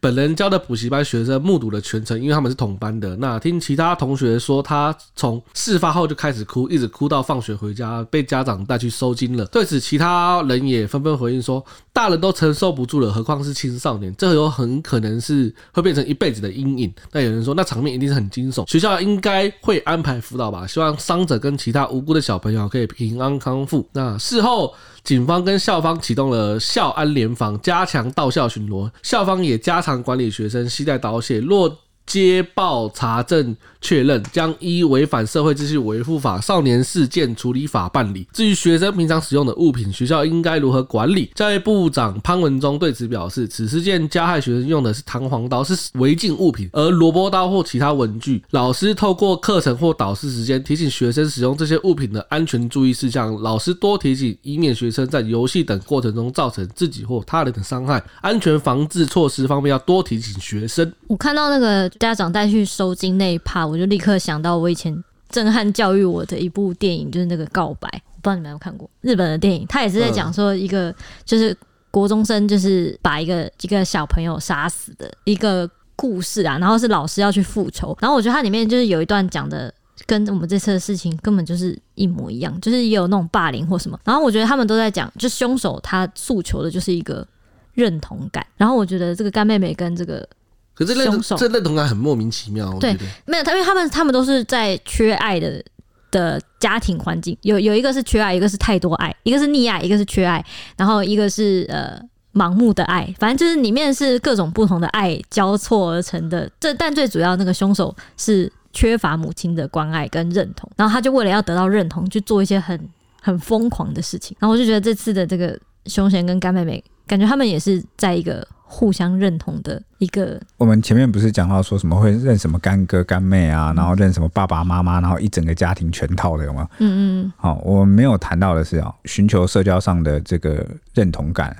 [0.00, 3.14] 本人教的补习班学生目睹了全程，因为他们是同班的。
[3.16, 9.44] 那听其他同学说，他从事发后就开始哭，一直哭到放学回家，被家长带去收金了。
[9.46, 14.14] 对此，其他人也纷纷回应说，大人都承受不住了，何况是青少年？
[14.18, 16.92] 这有很可能是。”会变成一辈子的阴影。
[17.12, 20.66] 那有人说，那场面一定是很惊悚，学校应该会安排辅导吧？
[20.66, 23.88] 希望伤者跟其他无辜的小朋友可以平安康复。
[23.92, 28.90] 那事后，警方跟校方启动了校安联防，加强到校巡逻。
[29.02, 31.40] 校方也加强管理学生携带刀械。
[31.40, 38.26] 若接报查证确认，将依违反社会秩序维护法、少年事件处理法办理。
[38.32, 41.30] 至于学生平常使用的物品，学校应该如何管理？
[41.34, 53.38] 教育部长潘文忠对此表示，此事件加害学生用的是弹簧刀，是违禁物品，而萝卜刀或其他文具，老师透过课程或导师时间提醒学生使用这些物品的安全注意事项。
[53.42, 58.02] 老师多提醒，以免学生在游戏等过程中造成自己或他人的伤害。
[58.22, 60.90] 安全防治措施方面要多提醒学生。
[61.06, 61.74] 我看到那个。
[61.98, 71.56] 家长带去收金那一趴，我就立刻想到我以前震撼教育我的一部电影，就是那个《告白》，我不知道你们有没有看过日本的电影，他也是在讲说一个就是
[71.90, 79.72] 国中生就是把一个一个小朋友杀死的一个故事啊，然后是老师要去复仇，然后我觉得它里面就是有一段讲的
[80.06, 87.26] 跟我们这次的事情根本就是一模一样，就是也有那种霸凌或什么，然后我觉得他们都在讲，就凶手他诉求的就是一个
[87.74, 90.28] 认同感，然后我觉得这个干妹妹跟这个
[90.74, 95.64] 可是这认凶手这认同感很莫名其妙，对得，没有他，因为他们他们都是在缺爱的
[96.10, 100.44] 的家庭环境，有有一个是缺爱，一个是太多爱，一个是溺爱，一个是缺爱，
[100.76, 102.00] 然后一个是呃。
[102.34, 106.50] 盲目的爱，反正就是里面是各种不同的爱交错而成的。
[106.58, 112.76] 这但最主要那个凶手是缺乏母亲的关爱跟认同，然后他就为了要得到认同，去做一些很
[113.22, 114.36] 很疯狂的事情。
[114.40, 115.56] 然后我就觉得这次的这个
[115.86, 120.40] 凶嫌跟干妹妹，感觉他们也是在一个互相认同的一个。
[120.56, 126.68] 我们前面不是讲到说什么会认什么干哥干妹啊，然后认什么爸爸妈妈，然后一整个家庭全套的有吗？
[126.78, 127.32] 嗯嗯。
[127.36, 131.56] 好，我们没有谈到的是啊，寻求社交上的这个认同感。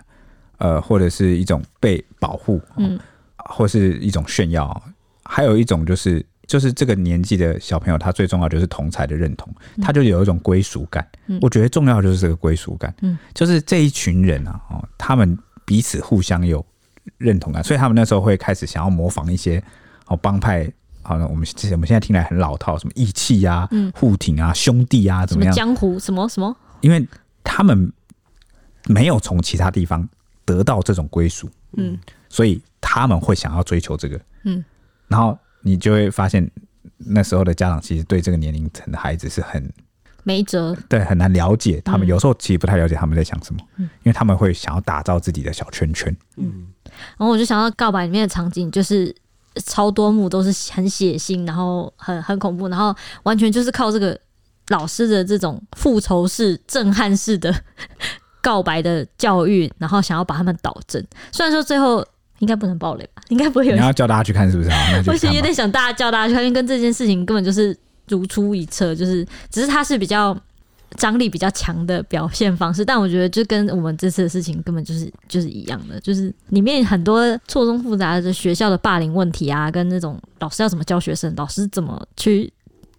[0.58, 2.98] 呃，或者是一种被保护，嗯，
[3.36, 4.82] 或是一种炫耀，
[5.24, 11.06] 还有一种就是，就是这个年纪的小朋友，他最重要就是同才的认同，他就有一种归属感。
[11.26, 16.64] 嗯，我觉得重要就是这个归属感，嗯，就是这一群人啊，哦，他们彼此互相有
[17.18, 19.62] 认同感，所以他们那时候会开始想要模仿一些
[20.04, 20.70] 好帮派，
[21.02, 25.54] 好像我们我们现在听来很老套，什么义气呀、护挺啊、兄弟啊，怎么样？
[25.54, 26.56] 江湖什么什么？
[26.80, 27.06] 因为
[27.42, 27.92] 他们
[28.86, 30.08] 没有从其他地方。
[30.46, 34.62] 得到这种归属，嗯，所以他们会想要追求这个，嗯，
[35.08, 36.46] 然后你就会发现，
[36.98, 39.72] 那时候的家长其实对这个年龄层的孩子是很
[40.22, 42.06] 没辙，对，很难了解他们。
[42.06, 46.66] 有时候其实不太了解他们在想什么，嗯，因为他们会想要打造自己的小圈圈，嗯。
[47.18, 49.14] 然后我就想到告白里面的场景，就是
[49.66, 54.18] 超多幕都是很血腥，然后很很恐怖，然后完全就是靠这个
[54.68, 57.54] 老师的这种复仇式、震撼式的。
[58.44, 61.02] 告白的教育，然后想要把他们导正。
[61.32, 62.06] 虽然说最后
[62.40, 63.80] 应该不能爆雷吧，应该不会有人。
[63.80, 64.68] 你要叫大家去看是不是？
[65.08, 67.74] 我其实有点想大家叫大家去看，因为跟这件事情根本就是
[68.08, 70.38] 如出一辙，就是只是他是比较
[70.96, 72.84] 张力比较强的表现方式。
[72.84, 82.52] 但我觉得就跟我们这次的事情根本就是就是一样的，就是里面很多错综复杂的学校的霸凌问题啊，跟那种老师要怎么教学生，老师怎么去。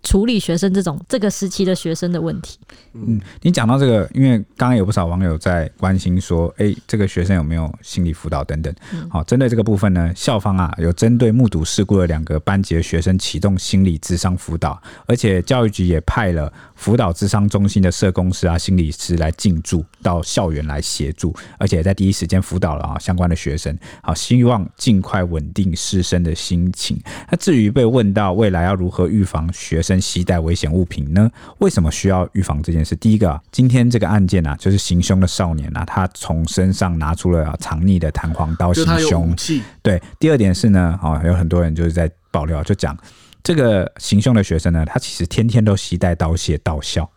[0.06, 2.58] 处理学生这种这个时期的学生的问题。
[2.94, 8.74] 嗯，你讲到这个，因为刚刚有不少网友在关心说，哎、欸，这个学生有没有心理辅导等等。
[9.10, 23.76] 好，针对这个部分呢，校方啊有针对目睹事故的两个班级的学生启动心理智商辅导，而且教育局也派了辅导智商中心的社工师啊、心理师来进驻到校园来协助，而且在第一时间辅导了啊相关的学生。
[24.04, 26.98] 好，希望尽快稳定师生的心情。
[27.30, 31.30] 那至于被问到未来要如何预防学生携带危险物品呢？
[31.60, 32.96] 为什么需要预防这件事？
[32.96, 39.36] 第一个啊，今天这个案件啊，就是行凶的少年啊，他从身上拿出了藏匿的弹簧刀行凶。
[39.82, 42.98] 对，第二点是呢，啊，有很多人就是在爆料，就讲
[43.44, 47.10] 这个行凶的学生呢，他其实天天都携带刀械到校，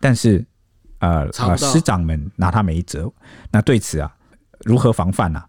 [0.00, 0.44] 但是
[0.98, 3.10] 呃呃，师长们拿他没辙。
[3.50, 4.14] 那对此啊，
[4.64, 5.47] 如何防范呢、啊？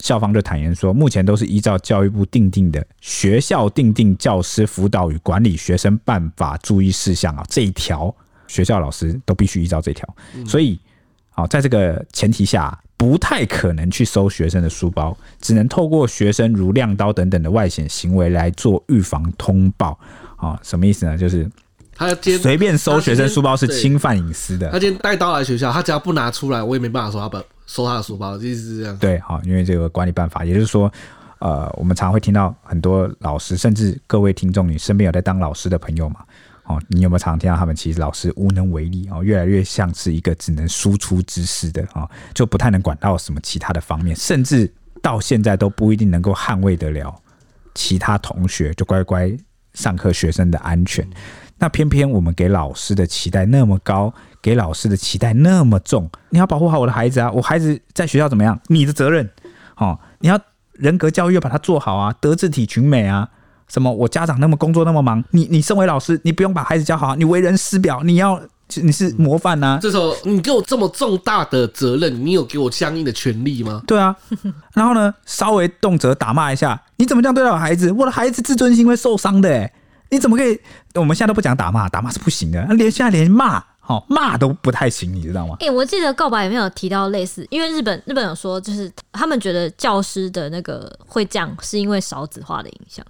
[0.00, 8.14] 校方就坦言说，目前都是依照教育部定定的学校定定教师辅导与管理学生办法注意事项啊，这一条
[8.48, 10.08] 学校老师都必须依照这条。
[10.46, 10.80] 所以，
[11.30, 19.98] 好，在这个前提下，不太可能去搜学生的书包，只能透过学生如亮刀等等的外显行为来做预防通报。
[20.36, 21.18] 啊，什么意思呢？
[21.18, 21.48] 就是
[21.94, 24.70] 他随便搜学生书包是侵犯隐私的。
[24.70, 27.36] 他今天带刀来学校，他只要不拿出来，我也没办法说他不。
[27.70, 28.96] 收他的书包，就是这样。
[28.96, 30.92] 对，好，因为这个管理办法，也就是说，
[31.38, 36.24] 呃，我们常会听到很多老师，甚至各位听众，你身边有在当老师的朋友嘛？
[36.64, 44.68] 哦，你有没有常常听到他们其实老师无能为力哦，越来越像是一个只能输出知识的啊，就不太能管到什么其他的方面，甚至
[45.00, 47.14] 到现在都不一定能够捍卫得了
[47.76, 49.30] 其他同学就乖乖
[49.74, 51.08] 上课学生的安全。
[51.56, 54.12] 那偏偏我们给老师的期待那么高。
[54.42, 57.30] 给老师的期待那么重，你要保护好我的孩子啊！
[57.30, 58.58] 我孩子在学校怎么样？
[58.68, 59.28] 你的责任，
[59.76, 60.38] 哦，你要
[60.72, 63.28] 人格教育要把它做好啊，德智体群美啊，
[63.68, 63.92] 什么？
[63.92, 68.40] 我家长那么工作那么忙，你你身为老师，你不用把孩子教好，你为人师表，你要
[68.76, 69.78] 你是模范呐、啊。
[69.82, 73.82] 这时候你给我这么重大的责任，你有给我相应的权利吗？
[73.86, 74.16] 对啊，
[74.72, 77.92] 然后呢，稍微动辄打骂一下，你怎么这样对待我孩子？
[77.92, 79.72] 我的孩子自尊心会受伤的，哎，
[80.10, 80.58] 你怎么可以？
[80.94, 83.62] 我们现在都不讲打骂，打骂是不行的，连现在连骂。
[83.90, 85.56] 哦，骂都不太行，你知道吗？
[85.60, 87.44] 哎、欸，我记得告白有没有提到类似？
[87.50, 93.04] 因为日本日本有说，就是他们觉得教师的那个会这样，是因为少子化的影响。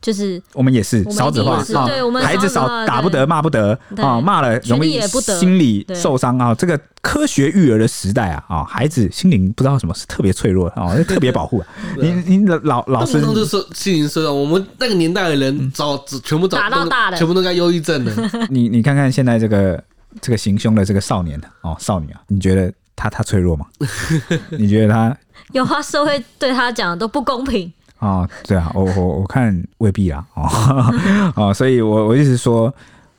[0.00, 6.54] 就是我们也是少子化对我，们孩子少打不得骂不得对啊，骂了容易也不得心理受伤啊。
[6.54, 11.62] 这个科学育儿的时代啊，啊，孩子心灵不知道什么是特别脆弱啊，特别保护。
[12.00, 18.12] 你你老老师就说心灵受伤，我们那个年代的人早全部早打到大的全部都该忧郁症了。
[18.48, 19.82] 你你看看现在这个
[20.20, 23.66] 这个行凶的这个少年哦，少女啊，你觉得他他脆弱吗？
[24.50, 25.16] 你觉得他
[25.52, 27.72] 有话，社会对他讲的都不公平。
[27.98, 30.92] 哦，对啊，我我我看未必啦，哦
[31.36, 32.72] 哦，所以我我一直说，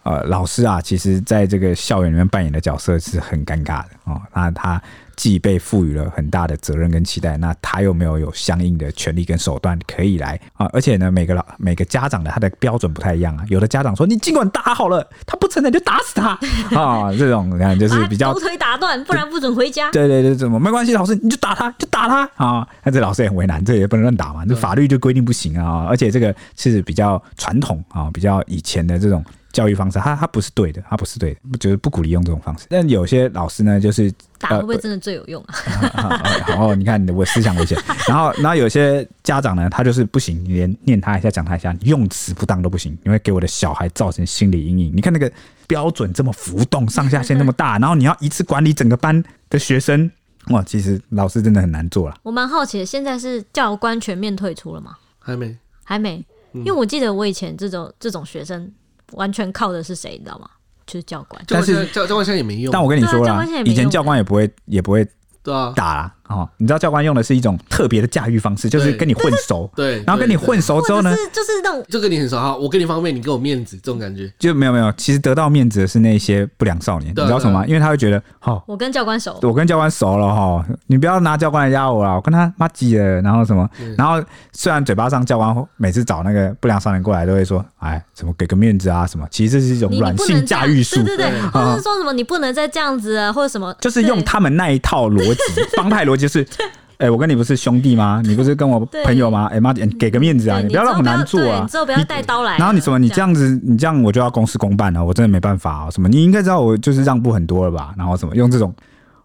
[0.04, 4.82] 呃，老师啊，其实在这个校园里面扮演的角色是很尴尬的哦，那他。
[5.18, 10.70] 既被赋予了很大的责任跟期待，那他又没有有相应的权利跟手段可以来啊？
[10.72, 13.44] 而且呢，每个老每个家长的他的标准不太一样啊。
[13.50, 16.40] 有的家长说：“你尽管打好了，他不承认就打死他
[16.80, 19.90] 啊！”这种你看就是比较腿打断，不然不准回家。
[19.92, 20.94] 对对对，怎么没关系？
[20.94, 22.68] 老师你就打他，就打他啊！
[22.84, 25.88] 那这老师也很为难，这也不能乱打嘛，这法律就规定不行啊。
[25.90, 29.26] 而且这个是比较传统啊，比较以前的这种。
[29.52, 32.66] 教育方式，他他不是对的，他不是对的，就是不鼓励用这种方式。
[32.70, 36.22] 但有些老师呢，就是打会不会真的最有用啊？
[36.48, 37.78] 然后你看，我思想危险。
[38.08, 44.96] 然后，然后有些家长呢，他就是不行，你连念他一下，讲他一下，用词不当都不行，你会给我的小孩造成心理阴影。
[44.96, 45.32] 你看那个
[45.66, 50.12] 标准这么浮动，上下限那么大， 然后你要一次管理整个班的学生，
[50.50, 52.16] 哇，其实老师真的很难做了。
[52.22, 54.96] 我蛮好奇的，现在是教官全面退出了吗？
[55.20, 58.72] 还没，还没，因为我记得我以前这种这种学生。
[59.14, 60.50] 完全靠的是谁，你知道吗？
[60.86, 61.44] 就是教官。
[61.48, 62.72] 但是教教官现在也没用。
[62.72, 65.06] 但我跟你说了，以前教官也不会也不会
[65.44, 66.16] 对啊打啦。
[66.28, 74.32] 哦，你知道教官用的是一种特别的驾驭方式，就是跟你混熟，对，然后跟你混熟之后呢，就是那种就跟你很熟哈，我给你方便，你给我面子，这种感觉。
[74.38, 74.92] 就没有没有。
[74.98, 77.66] 其实得到面子的是那些不良少年，你知道什么吗？
[77.68, 96.46] 因为他会觉得，哦，我跟教官熟，我跟教官熟了哈，你不要拿教官来压我啦，我跟他妈鸡了，然后什么，然后虽然嘴巴上教官每次找那个不良少年过来都会说，哎，什么给个面子啊什么，其实这是一种软性驾驭术，对对对，或者说什么你不能再这样子啊，或者什么，就是用他们那一套逻辑， 帮派逻辑是。
[96.98, 98.24] 哎、欸，我跟你不是兄弟吗？
[98.26, 99.48] 你不是跟我朋友吗？
[99.52, 100.60] 哎妈，给个面子啊！
[100.60, 101.60] 你不要让我难做啊！
[101.62, 102.58] 你之后不要带刀来。
[102.58, 102.98] 然后你什么？
[102.98, 105.06] 你这样子，你这样我就要公事公办了。
[105.06, 105.92] 我真的没办法啊！
[105.92, 106.10] 什么？
[106.10, 107.94] 你应该知道我就是让步很多了吧？
[107.96, 108.36] 然后什么？
[108.36, 108.74] 用这种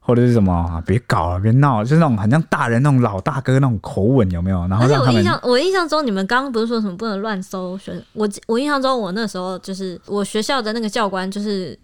[0.01, 0.83] 或者是什么啊？
[0.87, 4.67] 别搞了，别闹了，就是那种很像大人那种老大哥那种口吻，有没有？
[4.69, 5.15] 然后让他们。
[5.15, 8.03] 我印象，我印象中你们刚刚不是说什么不能乱搜学生？
[8.13, 11.79] 我我印象中我那时候就是我学校的那个教官就是。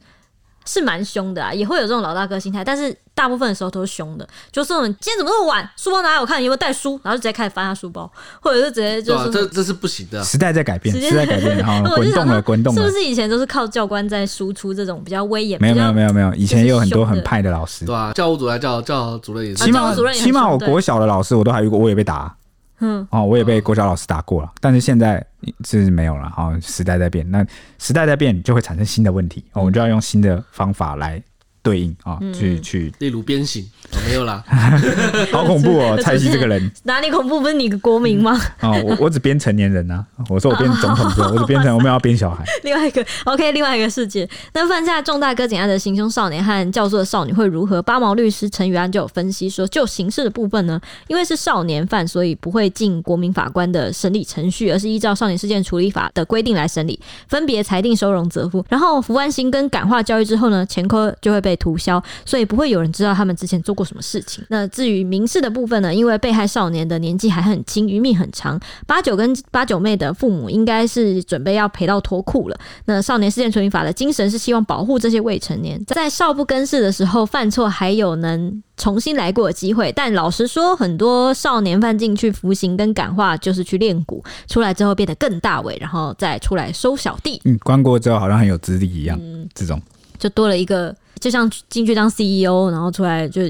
[0.69, 8.11] 是蛮凶的啊，也会有这种老大哥心态，但是大部分的时候都是凶的，就说你今天怎么那么晚，书包拿来我看你有没有带书，然后就直接开始翻他书包，
[8.43, 15.59] 或者是直接就是、啊、这这是不行的、啊，时代在改变，时代改变， 然后滚动了，滚动了，是不是以前都是靠教官在输出这种比较威严？
[15.61, 22.35] 没有没有没有没有，以前也有很多很派的老师，对啊，教务主任、教教主任也是，起码起码我国小的老师我都还遇过，我也被打。
[22.81, 25.27] 嗯，哦，我也被国小老师打过了，但是现在
[25.63, 26.33] 这是没有了。
[26.37, 27.47] 哦，时代在变，那
[27.79, 31.23] 时代在变就会产生新的问题，我们就要用新的方法来
[31.63, 33.69] 对应啊，去去，例如鞭刑，
[34.07, 34.43] 没有啦，
[35.33, 37.41] 好恐怖哦， 蔡西这个人哪里恐怖？
[37.41, 38.41] 不是你个国民吗？
[38.61, 42.45] 哦，我我只编成年人呐，我说我编总统之后，我只编成，我们要编小孩。
[42.65, 47.83] 另外一个 OK，另外一个世界，那犯下重大割颈案的行凶少年和教唆的少女会如何？
[47.83, 58.65] 八毛律师陈宇安就有分析说，就刑事的部分呢，因为是少年犯，所以不会进国民法官的审理程序，而是依照少年事件处理法的规定来审理，分别裁定收容责付。
[58.69, 64.45] 然后服完刑跟感化教育之后呢，前科就会被涂销，所以不会有人知道他们之前做过什么事情。
[64.49, 72.59] 那至于民事的部分呢，因为被害少年的年纪还很轻，余命很长，八九跟八九妹的父母应该是准备要赔到脱裤了。
[72.87, 79.93] 那少年事件处理法的精神是希望保护这些未成年，在少不更事的时候犯错，还有能重新来过的机会。
[79.93, 87.41] 但老实说，很多少年犯进去服刑跟感化，就是去练鼓，出来之后变得更大尾，然后再出来收小弟。
[87.45, 89.81] 嗯，关过之后好像很有资历一样，嗯，这种
[90.19, 90.95] 就多了一个。
[91.21, 93.43] 就像进去当 CEO，然后出来就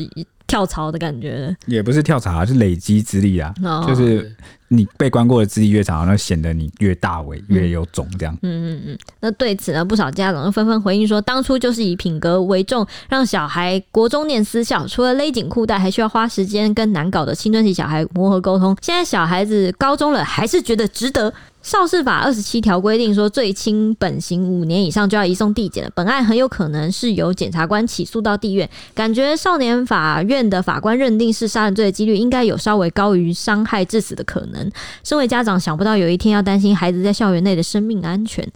[0.47, 3.53] 跳槽的感觉，也不是跳槽啊，是累积资历啊，
[3.87, 4.35] 就是
[4.69, 8.35] 你被关过的资历越长，那显得你越大尾，越有种这样。
[8.41, 8.99] 嗯嗯嗯。
[9.21, 18.75] 那对此呢，不少家长都纷纷回应说，当初就是以品格为重，让小孩国中念私校，除了勒紧裤带，还需要花时间跟难搞的青春期小孩磨合沟通。
[18.81, 21.35] 现在小孩子高中了，还是觉得值得。
[21.69, 25.91] 少事法二十七条规定说，最轻本刑五年以上就要移送地检了。
[25.95, 28.67] 本案很有可能是由检察官起诉到地院。
[28.95, 34.73] 感觉少年法院的法官认定是杀人罪的几率，应该有稍微高于伤害致死的可能。
[35.05, 38.51] 身为家长，想不到有一天要担心孩子在校园内的生命安全。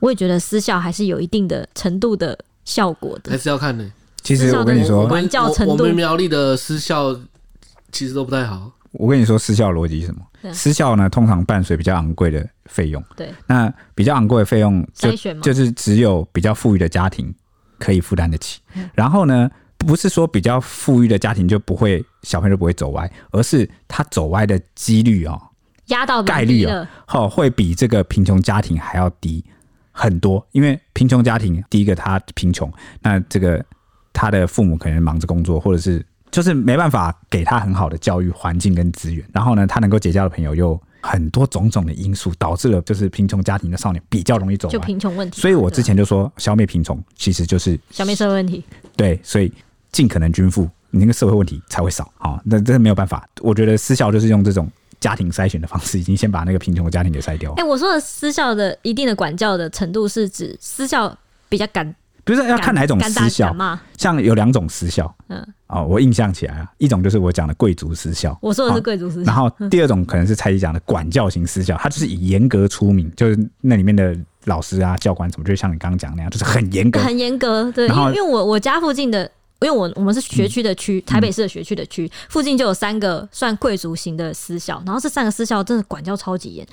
[0.00, 3.82] 我也觉得私校还是有一定的程度的效果的， 还是要看的。
[4.22, 7.18] 其实我跟你说，管教程度，我们苗栗的私校
[7.90, 8.70] 其实都不太好。
[8.92, 10.20] 我跟你说，失效逻辑是什么？
[10.42, 13.02] 对私校呢，通常伴随比较昂贵的费用。
[13.16, 17.32] 对，那比较昂贵的费用就就是只有比较富裕的家庭
[17.78, 18.60] 可以负担得起。
[18.74, 25.40] 嗯然后呢，不是说比较富裕的家庭就不会小朋友就不会走歪，而是他走歪的几率哦，
[25.86, 29.44] 压到概率哦，哦会比这个贫穷家庭还要低
[29.92, 30.44] 很多。
[30.52, 32.72] 因为贫穷家庭，第一个他贫穷，
[33.02, 33.64] 那这个
[34.12, 39.24] 他的父母可能忙着工作，或者是就是没办法给他很好的教育环境跟资源。
[39.32, 44.68] 然后呢，他能够结交的朋友又很多种种的因素，导致了就是贫穷家庭的少年比较容易走。
[44.68, 45.40] 就贫穷问题。
[45.40, 48.64] 所以我之前就说，消灭贫穷其实就是消灭社会问题。
[48.96, 49.52] 对，所以
[49.92, 52.40] 尽可能均富，你那个社会问题才会少啊。
[52.44, 54.70] 那这没有办法，我觉得私校就是用这种
[55.00, 57.64] 家庭筛选的方式，已经先把那个贫穷的家庭给筛掉哎、。
[57.64, 61.16] 我说的私校的一定的管教的程度，是指私校
[61.48, 61.94] 比较敢，
[62.24, 63.54] 不是要看哪一种私校。
[63.96, 69.26] 像有两种私校，嗯，哦，我印象起来啊，一种就是我讲的贵族私校，我说的是哦贵族私校。
[69.26, 77.00] 然后第二种可能是蔡依讲的管教型私校，它就是以严格出名，就是那里面的老师啊、教官什么，就像你刚刚讲那样，就是很严格。
[77.00, 86.66] 很严格，对，因为我我家附近的，因为我我们是学区的区，台北市的学区的区，附近就有三个算贵族型的私校，然后这三个私校真的管教超级严，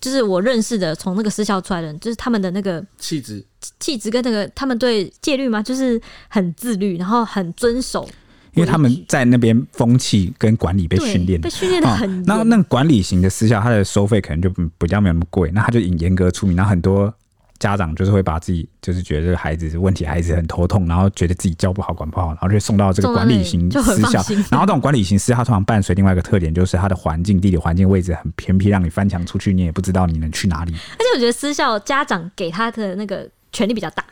[0.00, 3.44] 就是我认识的从那个私校出来的人，就是他们的那个气质。
[3.80, 8.08] 气质跟那个他们对戒律嘛，就是很自律，然后很遵守，
[8.54, 11.40] 因为他们在那边风气跟管理被训练。
[11.40, 17.12] 被训练的很那那管理型的私校，它的收费可能就比较没有那么贵，那他就以严格出名，然后很多
[17.58, 24.22] 家长就是会把自己就是觉得这个孩子问题，孩子很头痛，然后觉得自己教不好、管不好，然后就送到这个管理型私校。
[24.50, 30.72] 然后这种管理型私校，它通常伴随另外一个特点，就是它的环境、地理环境位置很偏僻，让你翻墙出去，你也不知道你能去哪里。
[30.72, 34.04] 而且我觉得私校家长给他的那个权力比较大，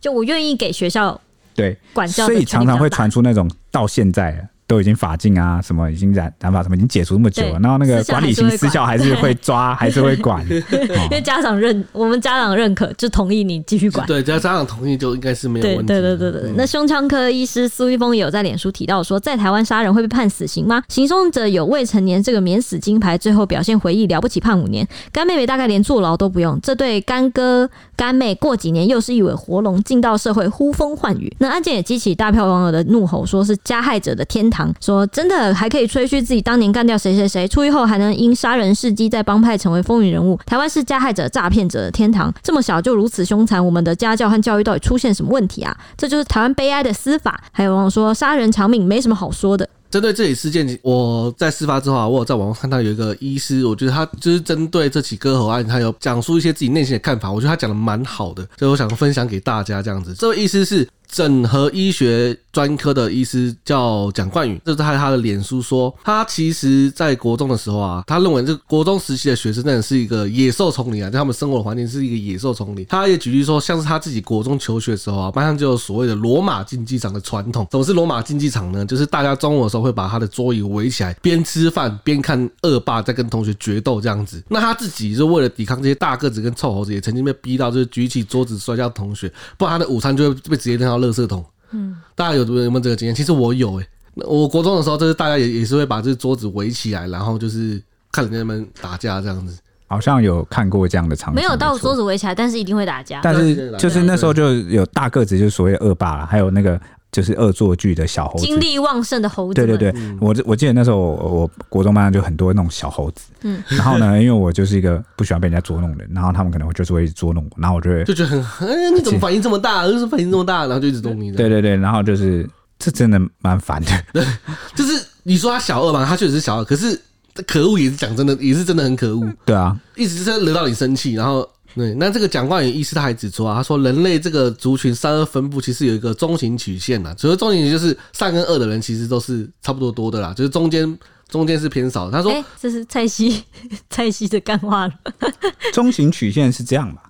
[0.00, 1.20] 就我愿意给学校
[1.54, 10.46] 对，管教所以常常会传出那种到现在都已经法禁啊，什么已经染染法什么已经解除那么久了，然后那个管理型私校还是会抓，还是会管。
[10.48, 10.62] 因
[11.10, 14.06] 为哦家长认我们家长认可，就同意你继续管。
[14.06, 15.86] 对，只要家长同意就应该是没有问题。
[15.86, 20.82] 对对对对，嗯那胸腔科医师苏一峰也有在脸书提到说，在台湾杀人会被判死刑吗？
[20.88, 24.86] 行凶者有未成年这个免死金牌，最后表现回忆了不起，判五年。
[25.10, 31.34] 干妹妹大概连坐牢都不用，这对干哥干妹过几年又是一尾活龙，进到社会呼风唤雨。
[31.38, 40.38] 那案件也激起大票网友的怒吼，说是加害者的天堂，说真的还可以吹嘘自己当年干掉谁谁谁，出狱后还能因杀人事迹在帮派成为风云人物。
[40.46, 45.76] 台湾是加害者、诈骗者的天堂，这么小就如此凶残，我们的家教和教育到底出现什么问题啊？
[45.96, 47.42] 这就是台湾悲哀的司法。
[47.52, 49.68] 还有网友说，杀人偿命没什么好说的。
[49.90, 60.12] 针对这起事件，我在事发之后啊，我有在网上看到有一个医师，我觉得他就是针对这起割喉案，他有讲述一些自己内心的看法，我觉得他讲的蛮好的，所以我想分享给大家这样子。
[60.12, 72.84] 这位医师是整合医学专科的医师，叫蒋冠宇，这是他他的脸书说，他其实在国中的时候啊，他认为这国中时期的学生真的是一个野兽丛林啊，就他们生活的环境是一个野兽丛林。
[72.86, 77.64] 他也举例说，像是他自己国中求学的时候啊，班上就有所谓的罗马竞技场的传统。
[77.70, 78.84] 什么是罗马竞技场呢？
[78.84, 84.42] 就是大家中午的时候会把他的桌椅围起来，边吃饭边看恶霸在跟同学决斗这样子。
[84.48, 91.44] 那他自己就为了抵抗这些大个子跟臭猴子，也曾经被逼到就是举起桌子摔跤同学，不然他的午餐就会被直接扔到垃圾桶。
[91.70, 93.14] 嗯，大家有有没有这个经验？
[93.14, 93.82] 其实我有诶、
[94.16, 99.58] 欸，我国中的时候，就是大家也也是会把这桌子围起来，然后就是看人家们打架这样子。
[99.90, 103.20] 好像有看过这样的场景，没有到桌子围起来，但是一定会打架。
[103.22, 106.78] 但是就是那时候就有大个子，就是所谓的恶霸啦，还有那个
[107.10, 108.44] 就是恶作剧的小猴子。
[108.44, 119.86] 精力旺盛的猴子对们，对对，我我记得那时候我我国中班上就很多那种小猴子，嗯然后呢，因为我就是一个不喜欢被人家捉弄的人，然后他们可能就是会一直捉弄我，然后我就会就觉得很，哎、你怎么反应这么大？
[119.86, 120.60] 就是反应这么大？
[120.66, 121.32] 然后就一直弄你。
[121.32, 122.48] 对，对对，然后就是
[122.78, 123.90] 这真的蛮烦的。
[124.12, 124.24] 对
[124.76, 127.00] 就是你说他小二嘛，他确实是小二，可是
[127.46, 131.14] 可恶也是讲真的，也是真的很可恶，对啊，一直是惹到你生气。
[131.14, 140.98] 然后，对，那这个蒋冠宇医师他还指出啊，他说人类这个族群善恶分布其实有一个中型曲线呐，所谓中型曲线就是善跟恶的人其实都是差不多多的啦，就是中间
[141.28, 142.10] 中间是偏少。
[142.10, 143.44] 他说哎、，这是蔡西
[143.90, 144.94] 蔡西的干话了。
[145.72, 147.02] 中型曲线是这样吧？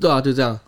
[0.00, 0.58] 对啊，就这样。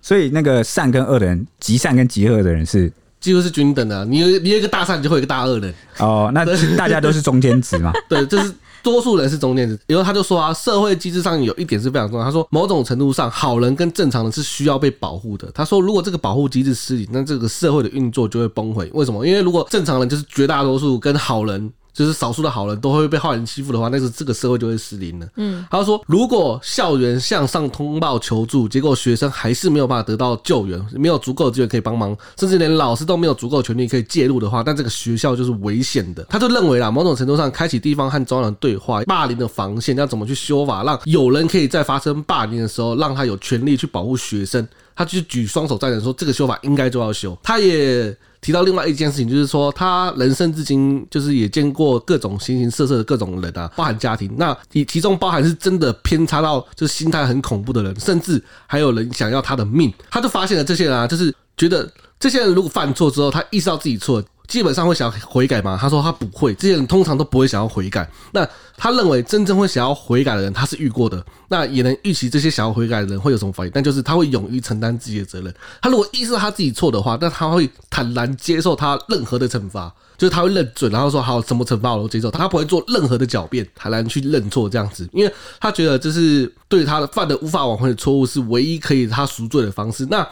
[0.00, 5.74] 所以那个善跟恶的人，极善跟极恶的人是几乎是均等的啊、你有你有一个大善，就会有一个大恶人。
[5.98, 6.44] 哦，那
[6.76, 7.90] 大家都是中间值嘛？
[8.06, 8.52] 对，就是
[8.84, 9.76] 多数人是中间值。
[9.88, 12.24] 然后他就说啊，社会机制上有一点是非常重要。
[12.24, 15.50] 他说，某种程度上，好人跟正常人是需要被保护的。
[15.52, 18.88] 他说，如果这个保护机制失灵，那这个社会的运作就会崩毁。
[18.92, 19.26] 为什么？
[19.26, 25.26] 因为如果正常人就是绝大多数跟好人就是少数的好人都会被坏人欺负的话，那是这个社会就会失灵了。
[25.36, 36.24] 嗯，他说，如果校园向上通报求助，结果学生还是没有办法得到救援，没有足够的资源可以帮忙，甚至连老师都没有足够权利可以介入的话，那这个学校就是危险的。
[36.28, 44.66] 他就认为啦，某种程度上，开启地方和中央的对话，霸凌的防线要怎么去修法，让有人可以在发生霸凌的时候，让他有权利去保护学生。
[44.96, 47.36] 他就举双手赞成说，这个修法应该就要修。
[47.42, 59.90] 他也提到另外一件事情，就是说他人生至今就是也见过各种形形色色的各种人啊，包含家庭，那其其中包含是真的偏差到就是心态很恐怖的人，甚至还有人想要他的命。
[60.10, 61.90] 他就发现了这些人啊，就是觉得
[62.20, 64.22] 这些人如果犯错之后，他意识到自己错。
[64.46, 65.78] 基本上会想要悔改吗？
[65.80, 68.08] 他说他不会，这些人通常都不会想要悔改。
[68.32, 71.24] 那他认为真正会想要悔改的人，他是遇过的。
[71.48, 75.52] 那也能预期这些想要悔改的人会有什么反应，但就是他会勇于承担自己的责任。
[75.80, 82.30] 他如果意识到他自己错的话，那他会坦然接受他任何的惩罚，就是他会认准，然后说好，什么惩罚我都接受。
[82.30, 90.06] 他不会做任何的狡辩，坦然去认错这样子，因为他觉得这是对他的犯的无法挽回的错误，是唯一可以他赎罪的方式。
[90.10, 90.26] 那。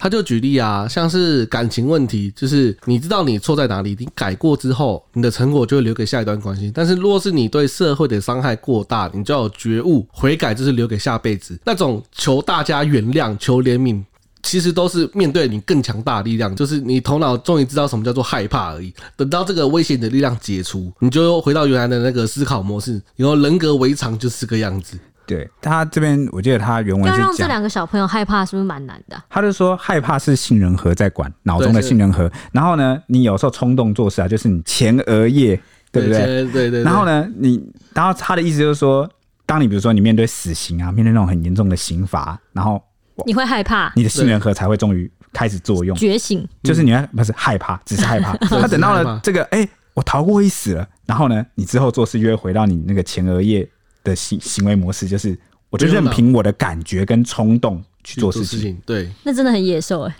[0.00, 6.72] 他就举例啊，像是感情问题，就是你知道你错在哪里，你改过之后，你的成果就会留给下一段关系。
[6.74, 11.60] 但是，如果是你对社会的伤害过大，你就要觉悟，悔改就是留给下辈子。
[11.66, 14.02] 那种求大家原谅、求怜悯，
[14.42, 18.90] 其实都是面对你更强大的力量，就是你头脑终于知道什么叫做害怕而已。
[19.16, 24.98] 等到这个威胁你的力量解除，你就回到原来的那个思考模式，然后人格围场就是这个样子。
[25.34, 29.24] 对他这边，我记得他原文是讲，要让这两个小朋友害怕，是不是蛮难的啊？
[29.30, 35.54] 他就说，害怕是杏仁核在管脑中的杏仁核，然后呢，你有时候冲动做事啊，就是你前额叶，
[35.92, 36.18] 对不对？
[36.18, 36.82] 对对对。
[36.82, 37.62] 然后呢，你，
[37.94, 39.08] 然后他的意思就是说，
[39.46, 42.82] 当你比如说你面对死刑啊，面对那种很严重的刑罚，然后
[43.24, 48.36] 你会害怕，你的杏仁核才会终于开始作用，觉醒，就是你要不是害怕，只是害怕。
[48.48, 53.68] 他等到了这个，哎，我逃过一死了，然后呢，你之后做事又会回到你那个前额叶
[54.04, 55.38] 的行行为模式，就是。
[55.72, 60.16] 我就任凭我的感觉跟冲动去做事情，对，那真的很野兽哎，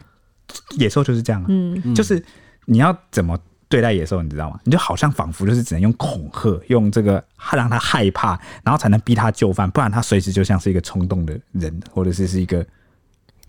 [0.79, 2.25] 野兽就是这样啊，嗯，就是
[2.67, 3.37] 你要怎么
[3.69, 4.61] 对待野兽，你知道吗？
[4.63, 7.15] 你就好像仿佛就是只能用恐吓，用这个
[7.53, 12.65] 让他害怕，然后才能逼他就范，不然他随时就像是一个冲动的人，或者是是一个。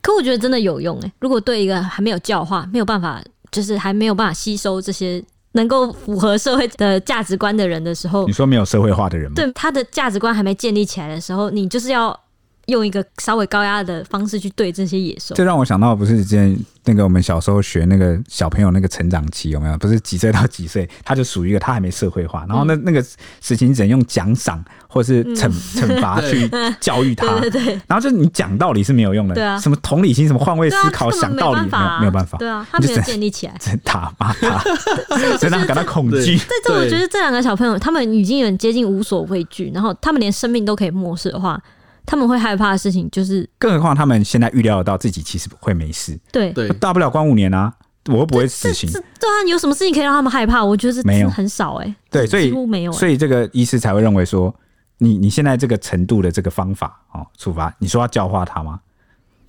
[0.01, 5.23] 可我觉得真的有用哎，如果对一个还没有教化、没有办法，就是还没有办法吸收这些。
[5.54, 9.36] 能够符合社会的价值观的人的时候，你说没有社会化的人吗？
[9.36, 12.18] 对，他的价值观还没建立起来的时候，你就是要。
[12.68, 19.78] 用一个稍微高压的方式去对这些野兽，这让我想到不是之前那个我们小时候学那个小朋友那个成长期有没有？
[19.78, 23.03] 不是几岁到几岁，他就属于一个他还没社会化，然后那那个
[23.41, 26.49] 事情只能用奖赏或是惩 惩罚去
[26.80, 34.59] 教育他， 对对对，然后就你讲道理是没有用的，对啊，什么同理心，什么换位思考，想道理没有没有办法，对啊，他没有建立起来，真打骂他，
[35.38, 36.38] 所以让他感到恐惧。
[36.38, 41.62] 对，这我觉得这两个小朋友他们已经有点接近无所畏惧，然后他们连生命都可以漠视的话。
[42.12, 47.74] 他们会害怕的事情就是，更何况他们现在预料得到自己其实会没事，对对，大不了关五年啊，
[48.09, 48.91] 我又不会死刑。
[48.91, 50.62] 对啊，你有什么事情可以让他们害怕？
[50.62, 54.53] 我觉得是没有很少哎、欸，对，所以几乎没有，所以这个医师才会认为说，
[54.97, 58.82] 你你现在这个程度的这个方法哦，处罚，你说要教化他吗？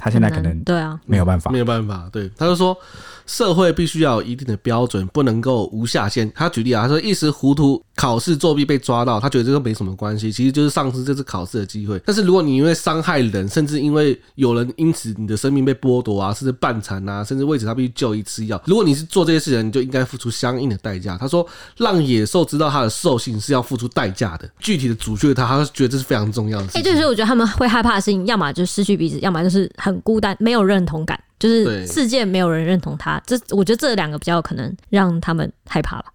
[0.03, 2.77] 他现在可能对啊，没有办法，没有办法，对，他就说。
[3.25, 6.31] 社会必须要有一定的标准，不能够无下限。
[6.35, 12.03] 他举例啊，他说一时糊涂考试作弊被抓到，他觉得这个没什么关系，其实就是丧失这次考试的机会。
[12.05, 21.17] 但是如果你因为伤害人，甚至因为有人因此你的生命被剥夺啊，甚至半残啊，甚至为此他必须就医吃药，如果你是做这些事情，你就应该付出相应的代价。
[21.17, 21.47] 他说，
[21.77, 24.51] 让野兽知道它的兽性是要付出代价的。
[24.59, 26.81] 具体的主角他，他觉得这是非常重要的事情。
[26.81, 31.19] 哎、欸，就是我觉得他们会害怕的事情，要么就失去彼此，要么就是很孤单，没有认同感。
[31.39, 36.12] 就是世界没有人认同他，这我觉得这两个比较有可能让他们害怕吧。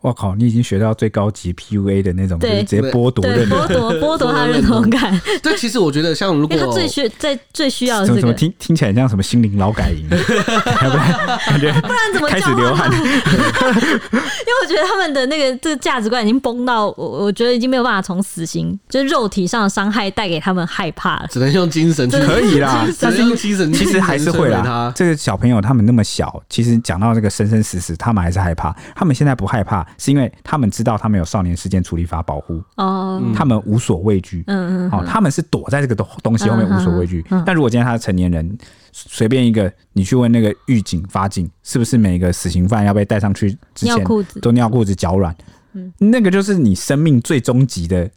[0.00, 5.20] 我靠，你已经学到最高级 PUA 的那种，对，直接剥夺认剥夺 剥夺他认同感。
[5.42, 10.08] 对，其实我觉得像如果他最需在最需要的是、这个，怎么听听起来像什么心灵劳改营？
[10.08, 12.90] 感觉不然怎么开始流汗？
[12.96, 22.86] 因为我觉得他们的那个这个价值观已经崩到我，我觉得已经没有办法从死刑，就是肉体上的伤害带给他们害怕了，只能用精神去可以啦。
[22.98, 24.92] 只能用精神其实还是会啦。
[24.96, 28.74] 这个小朋友他们那么小，其实讲到这个生生死死，他们还是害怕。
[28.94, 30.70] 他们现在不害怕，是因为他们。
[30.70, 37.22] 知道他们有少年事件处理法保护哦，他们无所畏惧，嗯嗯，哦，他们是躲在这个东东西后面无所畏惧。
[37.44, 38.56] 但如果今天他是成年人，
[38.92, 43.96] 随便一个你去问那个狱警、法警，是不是每个死刑犯要被带上去之前
[44.40, 45.36] 都尿裤子、脚软？
[45.72, 48.08] 嗯，那个就是你生命最终极的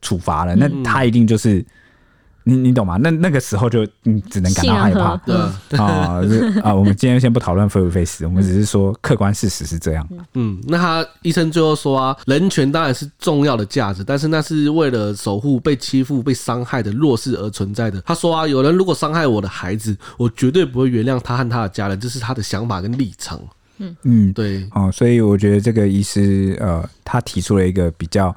[0.00, 0.54] 处罚了。
[0.54, 1.62] 那他一定就是
[2.48, 2.96] 你你懂吗？
[3.00, 5.16] 那那个时候就你只能感到害怕。
[5.18, 5.36] 对
[5.78, 6.20] 啊，
[6.64, 6.74] 啊！
[6.74, 10.08] 我们今天先不讨论非不非死，我们只是说客观事实是这样。
[10.34, 18.00] 嗯，那他医生最后说啊，人权当然是重要的价值，但是那是为了守护被欺负、被伤害的弱势而存在的。
[18.02, 23.38] 他说啊，有人如果伤害我的孩子，我绝对不会原谅他和他的家人，这是他的想法跟立场。
[23.80, 28.34] 嗯嗯，对哦，所以我觉得这个医师呃，他提出了一个比较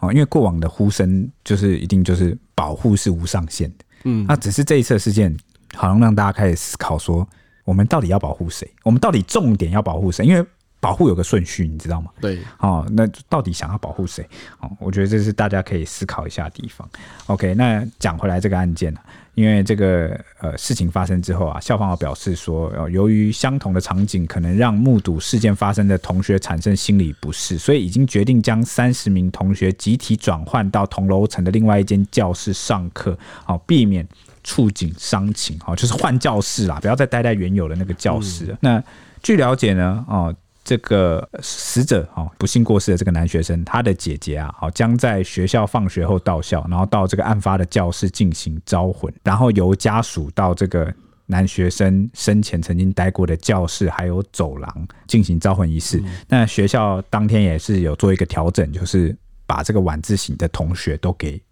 [0.00, 5.34] 哦，因为过往的呼声就是一定就是保护是无上限的，嗯，那只是这一次的事件，
[5.74, 7.26] 好像让大家开始思考说，
[7.64, 8.68] 我们到底要保护谁？
[8.82, 10.24] 我们到底重点要保护谁？
[10.24, 10.44] 因为
[10.80, 12.10] 保护有个顺序，你知道吗？
[12.20, 14.26] 对，哦，那到底想要保护谁？
[14.60, 16.88] 哦，我觉得这是大家可以思考一下的地方。
[17.26, 19.04] OK，那讲回来这个案件呢、啊？
[19.40, 34.06] 因为这个呃事情发生之后啊，校方有表示说，呃，由于相同的场景可能让目睹事件发生的同学产生心理不适，所以已经决定将三十名同学集体转换到同楼层的另外一间教室上课，好避免
[34.44, 38.46] 触景伤情，好就是换教室啦，不要再待在原有的那个教室。
[38.46, 38.84] 嗯、那
[39.22, 40.34] 据了解呢，哦。
[40.70, 50.94] 这个死者哦，不幸过世的这个男学生，他的姐姐啊，好将在学校放学后到校，然后到这个案发的教室进行招魂，然后由家属到这个
[51.26, 55.98] 男学生生前曾经待过的教室还有走廊进行招魂仪式。
[56.04, 59.16] 嗯、那学校当天也是有做一个调整，就是
[59.48, 61.42] 把这个晚自习的同学都给。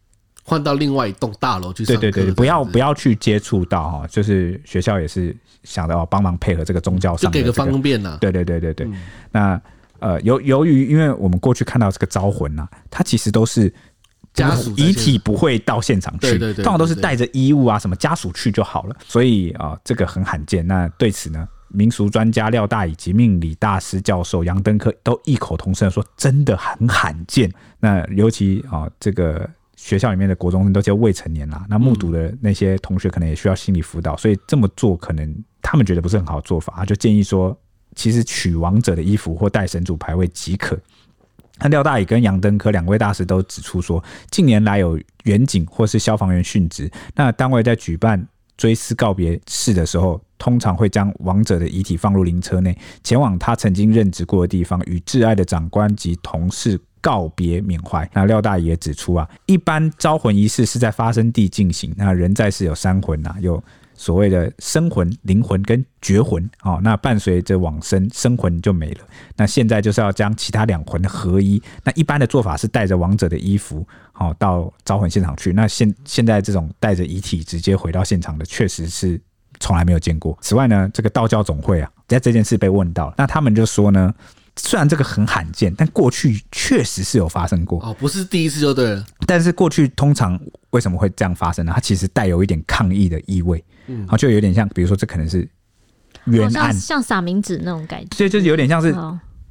[0.49, 2.01] 换到另外一栋大楼去上课。
[2.01, 8.19] 对对对，不要不要去接触到哈，就是学校也是想到帮忙配合这个宗教上给个方便呐、啊。
[8.19, 8.87] 对对对对对。
[8.87, 8.95] 嗯、
[9.31, 9.61] 那
[9.99, 13.71] 呃，由由于因为我们过去看到这个招魂呐、啊，它其实都是
[14.33, 18.97] 家属遗体不会到现场去，通常都是带着衣物啊什么家属去就好了。
[19.05, 20.67] 所以啊、呃，这个很罕见。
[20.67, 27.53] 那对此呢，民俗专家廖大以及命理大师教授杨登科都异口同声说，真的很罕见。
[27.81, 29.47] 那尤其啊、呃，这个。
[29.79, 37.57] 学校里面的国中生都叫未成年啦，那目睹的那些同学可能也需要心理辅导，所以这么做可能他们觉得不是很好做法，他就建议说，
[37.95, 40.77] 其实取亡者的衣服或带神主牌位即可。
[41.61, 44.03] 那廖大乙跟杨登科两位大师都指出说，
[44.33, 48.27] 近年来有远警或是消防员殉职，那单位在举办
[48.57, 56.81] 追思告别式的时候，通常会将亡者的遗体放入灵车内，前往他曾经任职过的地方，与挚爱的长官及同事。
[57.01, 58.09] 告别缅怀。
[58.13, 61.95] 那廖大爷指出啊，一般招魂仪式是在发生地进行。
[61.97, 63.63] 那人在世有三魂呐，有
[63.95, 66.79] 所谓的生魂、灵魂跟绝魂哦。
[66.83, 69.01] 那伴随着往生，生魂就没了。
[69.37, 71.61] 那现在就是要将其他两魂合一。
[71.83, 75.53] 那一般的做法是带着亡者的衣服，哦，到招魂现场去。
[75.53, 79.21] 那现现在这种带着遗体直接回到现场的，确实是
[79.59, 80.39] 从来没有见过。
[80.41, 84.15] 此外呢，这个道教总会啊，在这件事被问到，那他们就说呢。
[84.61, 89.07] 虽然这个很罕见，但过去确实是有发生过哦，不是第一次就对了。
[89.25, 90.39] 但是过去通常
[90.71, 91.73] 为什么会这样发生呢？
[91.75, 95.49] 它其实带有一点抗议的意味，嗯，然后就有点像，比如说这可能是
[96.25, 98.95] 冤案，像撒冥纸那种感觉，所以就是有点像是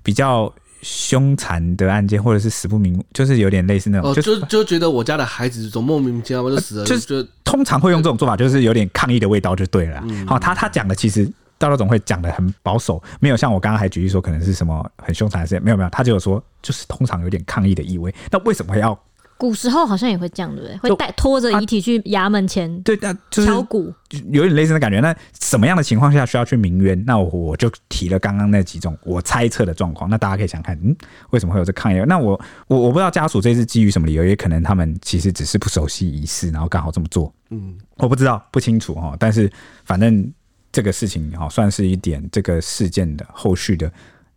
[0.03, 10.01] 比较凶残的案件，或者是死不瞑目，就是有点类似那种，哦、就就觉得我家的孩子总莫名其妙就死了，就是就通常会用这种做法，就是有点抗议的味道就对了。
[10.25, 11.31] 好、嗯，他他讲的其实。
[11.59, 18.13] 道教总会讲的很保守，没有像我刚刚还举例说可能是什么很凶残的事情，没有没有，他就有说就是通常有点抗议的意味。
[18.31, 18.97] 那为什么要？
[19.39, 20.77] 古时候好像也会这样，对不对？
[20.77, 23.93] 会带拖着遗体去衙门前，对，那就是敲鼓，
[24.31, 24.99] 有点类似的感觉。
[24.99, 26.99] 那什么样的情况下需要去鸣冤？
[27.05, 30.09] 那我我就提了刚刚那几种我猜测的状况。
[30.09, 30.95] 那大家可以想看，嗯，
[31.29, 32.03] 为什么会有这抗议？
[32.07, 37.31] 那我我我不知道家属这次基于什么理由，也可能他们其实只是不熟悉仪式，然后刚好这么做。
[37.51, 39.15] 嗯，我不知道，不清楚哈。
[39.19, 39.47] 但是
[39.85, 40.33] 反正。
[40.77, 43.91] 这个事情哈，算是一点这个事件的后续的，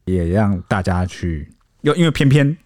[0.07, 1.47] 也让大家去，
[1.83, 2.57] 又因为偏偏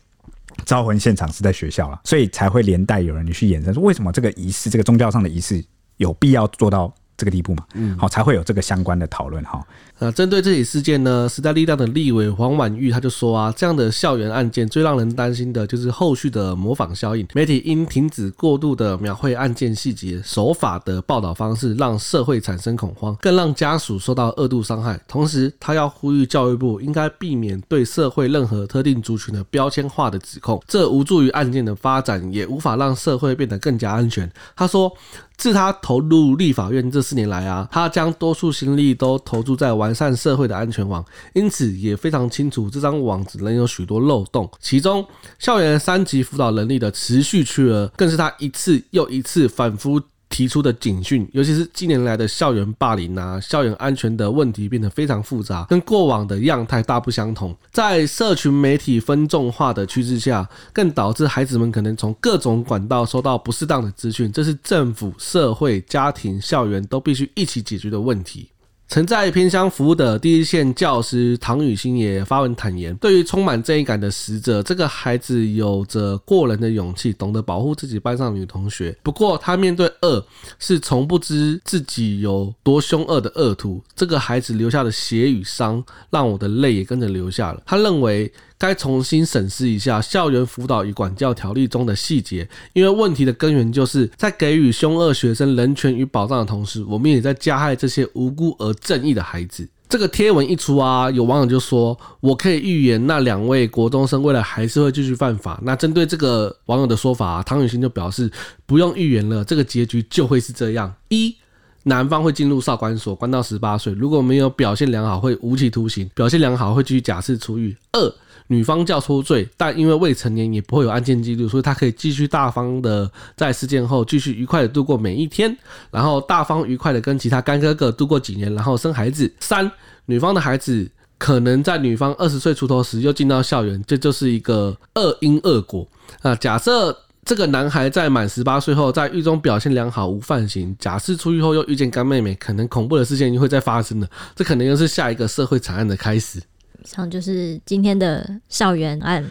[0.64, 5.60] 招魂现场是在学校了，所以才会连带有人去衍生说，为什么这个仪式，这个宗教上的仪式
[5.96, 7.64] 有必要做到这个地步嘛？
[7.74, 9.64] 嗯，好，才会有这个相关的讨论哈。
[10.00, 25.00] 呃针对这起事件呢，时代力量的立委黄婉玉他就说啊，这样的校园案件最让人担心的就是后续的模仿效应，媒体应停止过度的描绘案件细节，手法的报道方式让社会产生恐慌，更让家属受到二度伤害。
[25.06, 34.30] 同时，他要呼吁教育部应该避免对社会任何特定族群的标签化的指控，这无助于案件的发展，也无法让社会变得更加安全。
[34.56, 34.92] 他说，
[35.36, 41.04] 自他投入立法院这四年来啊，他将多数心力都投注在完善社会的安全网，
[41.34, 44.50] 因此也非常清楚这张网子仍有许多漏洞。
[44.60, 45.04] 其中，
[45.38, 50.00] 校园三级辅导能力的持续缺额，更是他一次又一次反复
[50.34, 57.56] 提出的警讯，尤其是近年来的校园霸凌啊、校园安全的问题变得非常复杂，跟过往的样态大不相同。
[57.70, 68.48] 在社群媒体分众化的趋势下，更导致孩子们可能从各种管道收到不适当的资讯，这是政府、社会、家庭、校园都必须一起解决的问题。
[68.94, 78.96] 曾在偏乡服务的第一线教师唐雨欣也发文坦言，对于充满正义感的死者，这个孩子有着过人的勇气，懂得保护自己班上女同学。
[79.02, 80.24] 不过，他面对恶，
[80.60, 83.82] 是从不知自己有多凶恶的恶徒。
[83.96, 87.60] 这个孩子留下的血与伤，让我的泪也跟着流下了。
[87.66, 88.32] 他认为。
[88.58, 99.68] 该重新审视一下校园辅导与管教条例中的细节，因为问题的根源就是在给予凶恶学生人权与保障的同时，我们也在加害这些无辜而正义的孩子。
[99.86, 108.28] 这个贴文一出啊，有网友就说：“我可以预言，那两位国中生未来还是会继续犯法。”那针对这个网友的说法啊，唐雨欣就表示
[108.66, 111.36] ：“不用预言了，这个结局就会是这样：一，
[111.84, 117.76] 男方会进入少管所，关到十八岁；如果没有表现良好，会无期徒刑；表现良好，会继续假释出狱。
[117.92, 118.14] 二。”
[118.48, 125.56] 女方叫出罪，但因为未成年也不会有案件记录，所以他可以继续大方的在事件后继续愉快的度过每一天，
[125.90, 129.32] 然后大方愉快的跟其他干哥哥度过几年，然后生孩子。
[129.40, 129.70] 三，
[130.06, 135.88] 女方的孩子可能在女方二十岁出头时又进到校园，这就是一个恶因恶果
[136.20, 136.34] 啊。
[136.34, 146.42] 假设这个男孩在满十八岁后，在狱中表现良好无犯行，假释出狱后又遇见干妹妹，可能恐怖的事件又会再发生了，这可能又是下一个社会惨案的开始。
[146.84, 149.24] 以上就是今天的校园案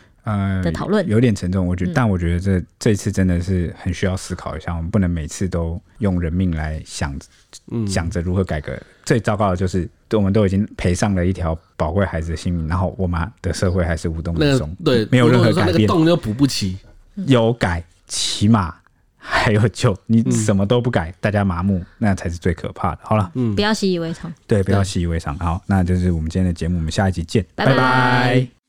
[0.64, 1.68] 的讨论，呃，有点沉重。
[1.68, 7.16] 我觉得，嗯、但我觉得这这次真的是很需要思考一下，我们不能每次都用人命来想，
[7.88, 8.74] 想着如何改革。
[8.74, 16.76] 嗯、最糟糕的就是，我们都已经赔上了一条宝贵孩子的性命，然后我们的社会还是无动于衷，那个，对，没有任何改变，那个洞又补不齐。
[17.28, 18.74] 有改，起码。
[19.26, 23.00] 还有救，你什么都不改，嗯、大家麻木，那才是最可怕的。
[23.04, 25.38] 好了，嗯，不要习以为常，对，不要习以为常。
[25.40, 27.72] 好，那就是我们今天的节目，我们下一集见，拜拜。
[27.72, 28.63] 拜拜。